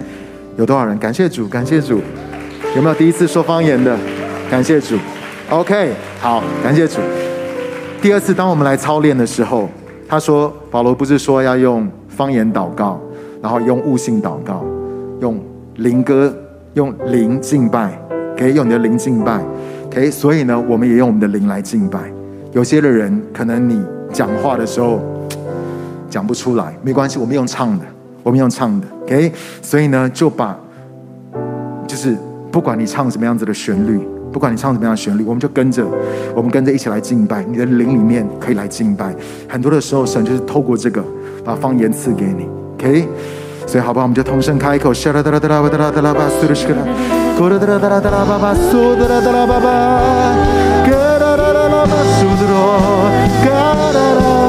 [0.56, 0.96] 有多少人？
[0.98, 2.00] 感谢主，感谢主！
[2.76, 3.96] 有没有第一次说方言的？
[4.50, 4.96] 感谢主。
[5.50, 7.00] OK，好，感谢主。
[8.00, 9.68] 第二次，当我们来操练的时候，
[10.08, 12.98] 他说保罗不是说要用方言祷告，
[13.42, 14.64] 然后用悟性祷告，
[15.20, 15.38] 用
[15.76, 16.34] 灵歌，
[16.72, 17.96] 用灵敬拜，
[18.36, 19.40] 可以用你的灵敬拜。
[19.86, 22.00] OK，所以呢，我们也用我们的灵来敬拜。
[22.52, 25.00] 有些的人，可能你讲话的时候
[26.08, 27.84] 讲不出来，没关系，我们用唱的，
[28.22, 28.86] 我们用唱的。
[29.02, 29.30] OK，
[29.60, 30.58] 所以呢，就把
[31.86, 32.16] 就是
[32.50, 34.00] 不管你唱什么样子的旋律，
[34.34, 35.86] 不管你唱什么样的旋律，我们就跟着，
[36.34, 37.44] 我们跟着一起来敬拜。
[37.44, 39.14] 你的灵里面可以来敬拜。
[39.48, 41.00] 很多的时候，神就是透过这个
[41.44, 42.48] 把方言赐给你。
[42.74, 43.06] OK，
[43.64, 44.06] 所以好不好？
[44.06, 44.92] 我们就同声开口。
[44.92, 45.68] 叽啦啦啦啦巴
[48.38, 49.68] 巴，苏啦啦啦巴巴，
[50.84, 52.52] 叽啦啦啦啦巴苏罗，
[53.40, 54.43] 叽啦啦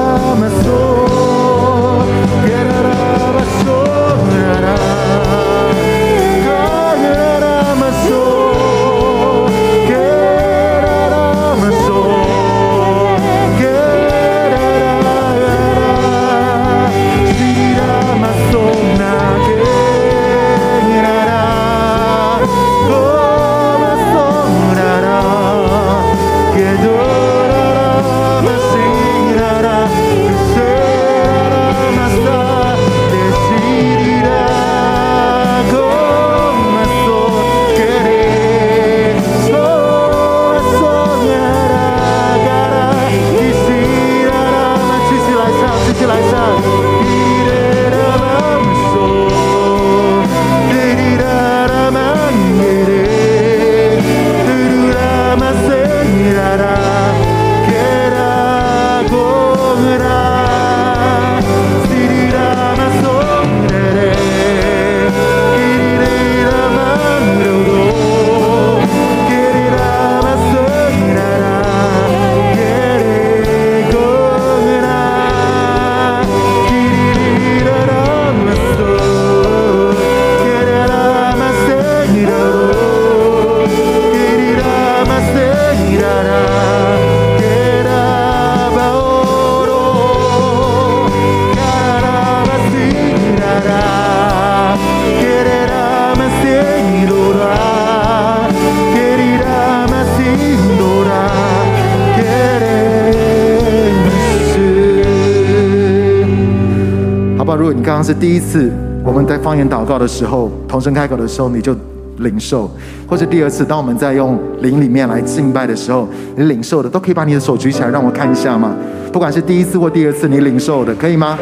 [107.86, 108.72] 刚刚是第一次
[109.04, 111.76] 我们在方言祷告的时候，同声开口的时候，你就
[112.18, 112.68] 领受；
[113.08, 118.76] 或者第二次，当我们在用灵里面来敬拜的时候，你领受的，都可以把你的手举起来，让我看一下吗？
[119.14, 121.38] 不管是第一次或第二次，你领受的，可以吗？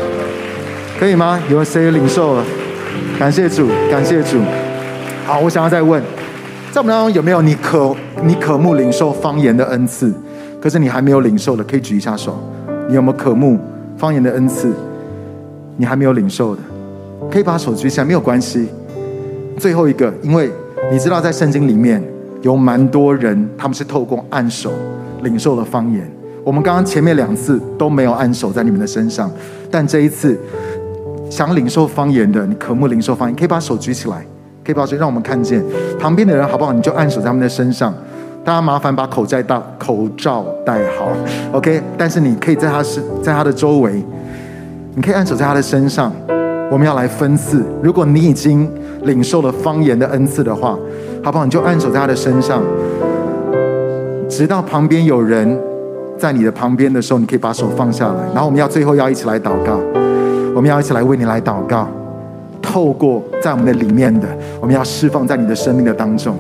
[0.99, 1.39] 可以吗？
[1.49, 2.43] 有谁领受了？
[3.17, 4.37] 感谢主，感谢主。
[5.25, 6.03] 好，我想要再问，
[6.73, 10.13] 在我们当中有没有你渴你渴慕领受方言的恩赐？
[10.59, 12.37] 可是你还没有领受的，可以举一下手。
[12.89, 13.57] 你有没有渴慕
[13.95, 14.73] 方言的恩赐？
[15.77, 16.61] 你还没有领受的，
[17.31, 18.67] 可以把手举起来，没有关系。
[19.57, 20.49] 最后一个，因为
[20.91, 22.03] 你知道在圣经里面
[22.41, 24.71] 有蛮多人，他们是透过按手
[25.21, 26.09] 领受了方言。
[26.43, 29.31] 我们刚刚前面两次都没有按手在你们的身上，
[29.71, 30.37] 但这一次
[31.29, 34.25] 想领受方言的，你渴慕领受方言，可以把手举起来，
[34.65, 35.63] 可以把手让我们看见
[35.99, 36.73] 旁边的人好不好？
[36.73, 37.93] 你就按手在他们的身上。
[38.43, 41.07] 大家麻烦把口罩戴口罩戴好
[41.53, 41.81] ，OK？
[41.97, 44.03] 但是你可以在他是在他的周围，
[44.95, 46.11] 你可以按手在他的身上。
[46.71, 48.67] 我们要来分赐，如果你已经
[49.03, 50.75] 领受了方言的恩赐的话，
[51.23, 51.45] 好不好？
[51.45, 52.63] 你就按手在他的身上，
[54.27, 55.59] 直到旁边有人
[56.17, 58.15] 在你的旁边的时候，你可以把手放下来。
[58.33, 59.79] 然后我们要最后要一起来祷告，
[60.55, 61.87] 我们要一起来为你来祷告。
[62.59, 64.27] 透过在我们的里面的，
[64.59, 66.35] 我们要释放在你的生命的当中。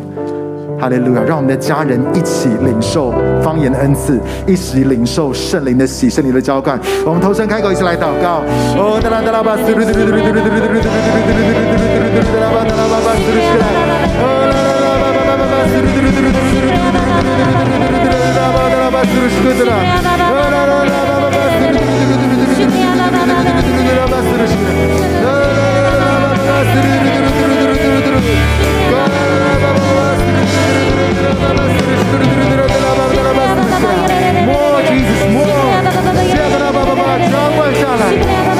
[0.83, 1.21] 哈利路亚！
[1.23, 6.77] 让我们的家人一起领受方言的恩赐，一起领受圣灵的喜、圣灵的浇灌。
[7.05, 8.43] 我们同声开口，一起来祷告。
[31.33, 31.41] 最
[35.35, 35.43] 后，
[37.55, 38.52] 我想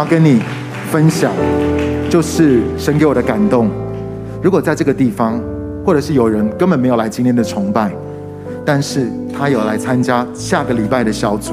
[0.00, 0.40] 要跟你
[0.90, 1.30] 分享，
[2.08, 3.68] 就是神给我的感动。
[4.42, 5.38] 如果在这个地方，
[5.84, 7.92] 或者是有人根本没有来今天的崇拜，
[8.64, 11.52] 但是他有来参加下个礼拜的小组，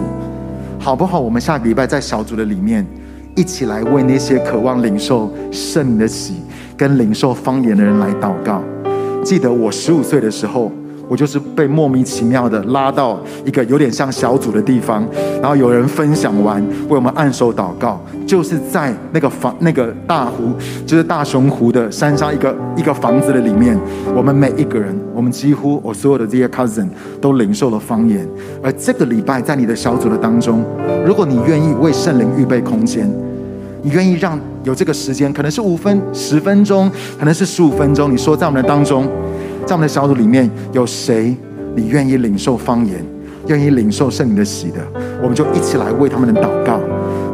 [0.79, 1.19] 好不好？
[1.19, 2.87] 我们下个礼拜在小组的里面，
[3.35, 6.35] 一起来为那些渴望领受圣灵的喜
[6.77, 8.63] 跟领受方言的人来祷告。
[9.25, 10.71] 记得我十五岁的时候。
[11.09, 15.07] 我就是被莫名其妙的拉到一个有点像小组的地方，
[15.41, 20.53] 然后有人分享完为我们按手祷告，就是在那个房那个大湖，
[20.85, 23.79] 就是大熊湖的山上一个一个房子的里面，
[24.13, 26.87] 我们每一个人，我们几乎我所有的这些 cousin
[27.21, 28.27] 都领受了方言。
[28.61, 30.63] 而这个礼拜在你的小组的当中，
[31.05, 33.09] 如果你愿意为圣灵预备空间，
[33.81, 39.07] 你愿意让有这个时间，可能是五分、十分钟，可能是十五分钟，你说在我们的当中。
[39.65, 41.35] 在我们的小组里面有谁？
[41.75, 43.05] 你愿意领受方言，
[43.47, 44.79] 愿意领受圣灵的喜的，
[45.21, 46.79] 我们就一起来为他们的祷告。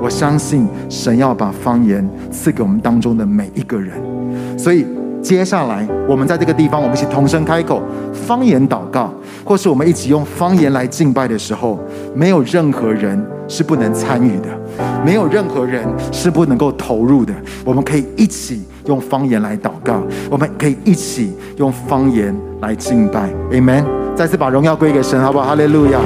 [0.03, 3.93] 我相信神要把方言赐给我们当中的每一个人。
[4.57, 4.85] 所以
[5.21, 7.81] 接下来我们在这个地方，我们一起同声开口
[8.11, 9.13] 方言祷告，
[9.45, 11.79] 或是我们一起用方言来敬拜的时候，
[12.13, 14.49] 没有任何人是不能参与的，
[15.05, 17.33] 没有任何人是不能够投入的。
[17.63, 18.61] 我们可以一起。
[18.85, 23.85] 用方言来祷告，我们可以一起用方言来敬拜，Amen。
[24.13, 25.45] 再次把荣耀归给神，好不好？
[25.45, 26.01] 哈利路亚。